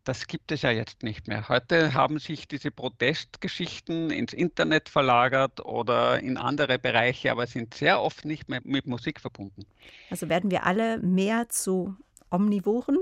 das 0.04 0.26
gibt 0.26 0.52
es 0.52 0.63
ja 0.63 0.71
jetzt 0.71 1.04
nicht 1.04 1.28
mehr. 1.28 1.47
Heute 1.47 1.93
haben 1.93 2.17
sich 2.17 2.47
diese 2.47 2.71
Protestgeschichten 2.71 4.10
ins 4.10 4.34
Internet 4.34 4.89
verlagert 4.89 5.63
oder 5.63 6.19
in 6.19 6.38
andere 6.38 6.80
Bereiche, 6.80 7.32
aber 7.32 7.45
sind 7.45 7.76
sehr 7.76 8.02
oft 8.02 8.26
nicht 8.26 8.50
mehr 8.50 8.62
mit 8.63 8.88
Musik 8.88 9.19
verbunden. 9.19 9.63
Also 10.10 10.28
werden 10.28 10.50
wir 10.50 10.65
alle 10.65 10.97
mehr 11.00 11.50
zu 11.50 11.95
Omnivoren? 12.32 12.97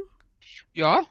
Ja, 0.74 1.06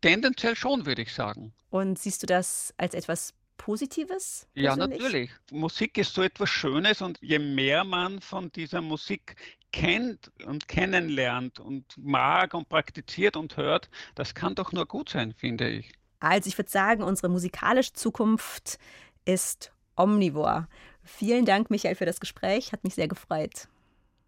tendenziell 0.00 0.56
schon, 0.56 0.86
würde 0.86 1.02
ich 1.02 1.12
sagen. 1.12 1.52
Und 1.68 1.98
siehst 1.98 2.22
du 2.22 2.26
das 2.26 2.72
als 2.78 2.94
etwas 2.94 3.34
Positives? 3.58 4.48
Persönlich? 4.54 4.64
Ja, 4.64 4.76
natürlich. 4.76 5.30
Musik 5.50 5.98
ist 5.98 6.14
so 6.14 6.22
etwas 6.22 6.48
Schönes 6.48 7.02
und 7.02 7.18
je 7.20 7.38
mehr 7.38 7.84
man 7.84 8.22
von 8.22 8.50
dieser 8.52 8.80
Musik 8.80 9.36
kennt 9.72 10.30
und 10.46 10.68
kennenlernt 10.68 11.60
und 11.60 11.84
mag 11.96 12.54
und 12.54 12.68
praktiziert 12.68 13.36
und 13.36 13.56
hört, 13.56 13.88
das 14.14 14.34
kann 14.34 14.54
doch 14.54 14.72
nur 14.72 14.86
gut 14.86 15.10
sein, 15.10 15.32
finde 15.32 15.68
ich. 15.68 15.92
Also 16.20 16.48
ich 16.48 16.58
würde 16.58 16.70
sagen, 16.70 17.02
unsere 17.02 17.28
musikalische 17.28 17.92
Zukunft 17.92 18.78
ist 19.24 19.72
omnivor. 19.96 20.68
Vielen 21.02 21.44
Dank, 21.44 21.70
Michael, 21.70 21.94
für 21.94 22.06
das 22.06 22.20
Gespräch. 22.20 22.72
Hat 22.72 22.84
mich 22.84 22.94
sehr 22.94 23.08
gefreut. 23.08 23.68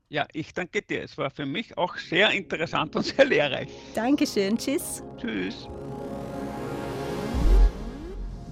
Ja, 0.09 0.27
ich 0.33 0.53
danke 0.53 0.83
dir. 0.83 1.03
Es 1.03 1.17
war 1.17 1.31
für 1.31 1.47
mich 1.47 1.79
auch 1.79 1.97
sehr 1.97 2.31
interessant 2.31 2.95
und 2.97 3.05
sehr 3.05 3.25
lehrreich. 3.25 3.71
Dankeschön. 3.95 4.59
Tschüss. 4.59 5.03
Tschüss. 5.19 5.69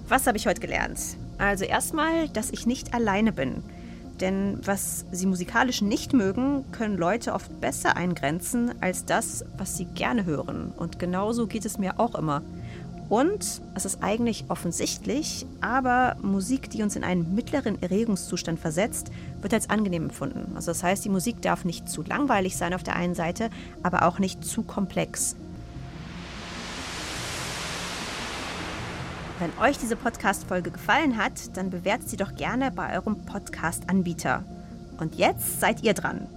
Was 0.07 0.27
habe 0.27 0.37
ich 0.37 0.47
heute 0.47 0.59
gelernt? 0.59 0.99
Also 1.37 1.65
erstmal, 1.65 2.29
dass 2.29 2.51
ich 2.51 2.65
nicht 2.65 2.93
alleine 2.93 3.31
bin. 3.31 3.63
Denn 4.21 4.59
was 4.63 5.05
sie 5.11 5.25
musikalisch 5.25 5.81
nicht 5.81 6.13
mögen, 6.13 6.63
können 6.71 6.95
Leute 6.95 7.33
oft 7.33 7.59
besser 7.59 7.97
eingrenzen 7.97 8.71
als 8.79 9.05
das, 9.05 9.43
was 9.57 9.75
sie 9.75 9.85
gerne 9.85 10.25
hören. 10.25 10.71
Und 10.77 10.99
genauso 10.99 11.47
geht 11.47 11.65
es 11.65 11.79
mir 11.79 11.99
auch 11.99 12.15
immer. 12.15 12.43
Und 13.09 13.61
es 13.75 13.83
ist 13.83 14.01
eigentlich 14.01 14.45
offensichtlich, 14.47 15.45
aber 15.59 16.15
Musik, 16.21 16.69
die 16.69 16.81
uns 16.81 16.95
in 16.95 17.03
einen 17.03 17.35
mittleren 17.35 17.81
Erregungszustand 17.81 18.57
versetzt, 18.57 19.11
wird 19.41 19.53
als 19.53 19.69
angenehm 19.69 20.03
empfunden. 20.03 20.53
Also 20.55 20.71
das 20.71 20.81
heißt, 20.81 21.03
die 21.03 21.09
Musik 21.09 21.41
darf 21.41 21.65
nicht 21.65 21.89
zu 21.89 22.03
langweilig 22.03 22.55
sein 22.55 22.73
auf 22.73 22.83
der 22.83 22.95
einen 22.95 23.15
Seite, 23.15 23.49
aber 23.83 24.05
auch 24.05 24.19
nicht 24.19 24.45
zu 24.45 24.63
komplex. 24.63 25.35
Wenn 29.41 29.51
euch 29.59 29.77
diese 29.79 29.95
Podcast-Folge 29.95 30.69
gefallen 30.69 31.17
hat, 31.17 31.57
dann 31.57 31.71
bewertet 31.71 32.07
sie 32.07 32.17
doch 32.17 32.35
gerne 32.35 32.69
bei 32.69 32.95
eurem 32.95 33.25
Podcast-Anbieter. 33.25 34.43
Und 34.99 35.15
jetzt 35.15 35.59
seid 35.59 35.81
ihr 35.81 35.95
dran. 35.95 36.27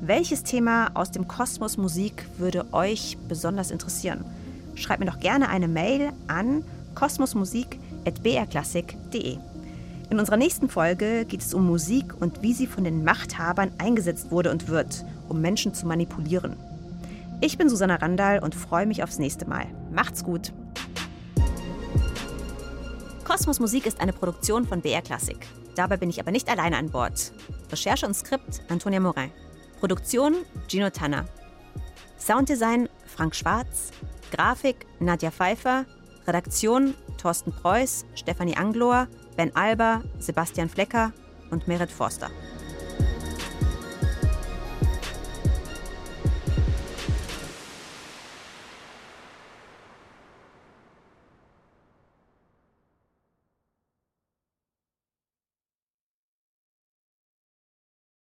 Welches 0.00 0.42
Thema 0.42 0.90
aus 0.94 1.12
dem 1.12 1.28
Kosmos 1.28 1.76
Musik 1.76 2.26
würde 2.36 2.66
euch 2.72 3.16
besonders 3.28 3.70
interessieren? 3.70 4.24
schreibt 4.74 4.98
mir 4.98 5.06
doch 5.06 5.20
gerne 5.20 5.50
eine 5.50 5.68
Mail 5.68 6.10
an 6.26 6.64
kosmosmusik.brklassik.de. 6.96 9.38
In 10.10 10.18
unserer 10.18 10.36
nächsten 10.36 10.68
Folge 10.68 11.26
geht 11.26 11.42
es 11.42 11.54
um 11.54 11.64
Musik 11.64 12.20
und 12.20 12.42
wie 12.42 12.54
sie 12.54 12.66
von 12.66 12.82
den 12.82 13.04
Machthabern 13.04 13.70
eingesetzt 13.78 14.32
wurde 14.32 14.50
und 14.50 14.66
wird, 14.66 15.04
um 15.28 15.40
Menschen 15.40 15.74
zu 15.74 15.86
manipulieren. 15.86 16.56
Ich 17.40 17.56
bin 17.56 17.68
Susanna 17.68 17.94
Randall 17.94 18.40
und 18.40 18.56
freue 18.56 18.86
mich 18.86 19.04
aufs 19.04 19.20
nächste 19.20 19.48
Mal. 19.48 19.66
Macht's 19.92 20.24
gut! 20.24 20.52
Kosmos 23.38 23.60
Musik 23.60 23.86
ist 23.86 24.00
eine 24.00 24.12
Produktion 24.12 24.66
von 24.66 24.80
BR 24.80 25.00
Klassik. 25.00 25.46
Dabei 25.76 25.96
bin 25.96 26.10
ich 26.10 26.18
aber 26.18 26.32
nicht 26.32 26.48
alleine 26.48 26.76
an 26.76 26.90
Bord. 26.90 27.32
Recherche 27.70 28.04
und 28.04 28.14
Skript 28.14 28.62
Antonia 28.68 28.98
Morin. 28.98 29.30
Produktion 29.78 30.38
Gino 30.66 30.90
Tanner. 30.90 31.24
Sounddesign 32.18 32.88
Frank 33.06 33.36
Schwarz. 33.36 33.92
Grafik 34.32 34.86
Nadja 34.98 35.30
Pfeiffer, 35.30 35.86
Redaktion 36.26 36.94
Thorsten 37.16 37.52
Preuß, 37.52 38.06
Stefanie 38.16 38.56
Anglohr, 38.56 39.06
Ben 39.36 39.54
Alber, 39.54 40.02
Sebastian 40.18 40.68
Flecker 40.68 41.12
und 41.52 41.68
Merit 41.68 41.92
Forster. 41.92 42.30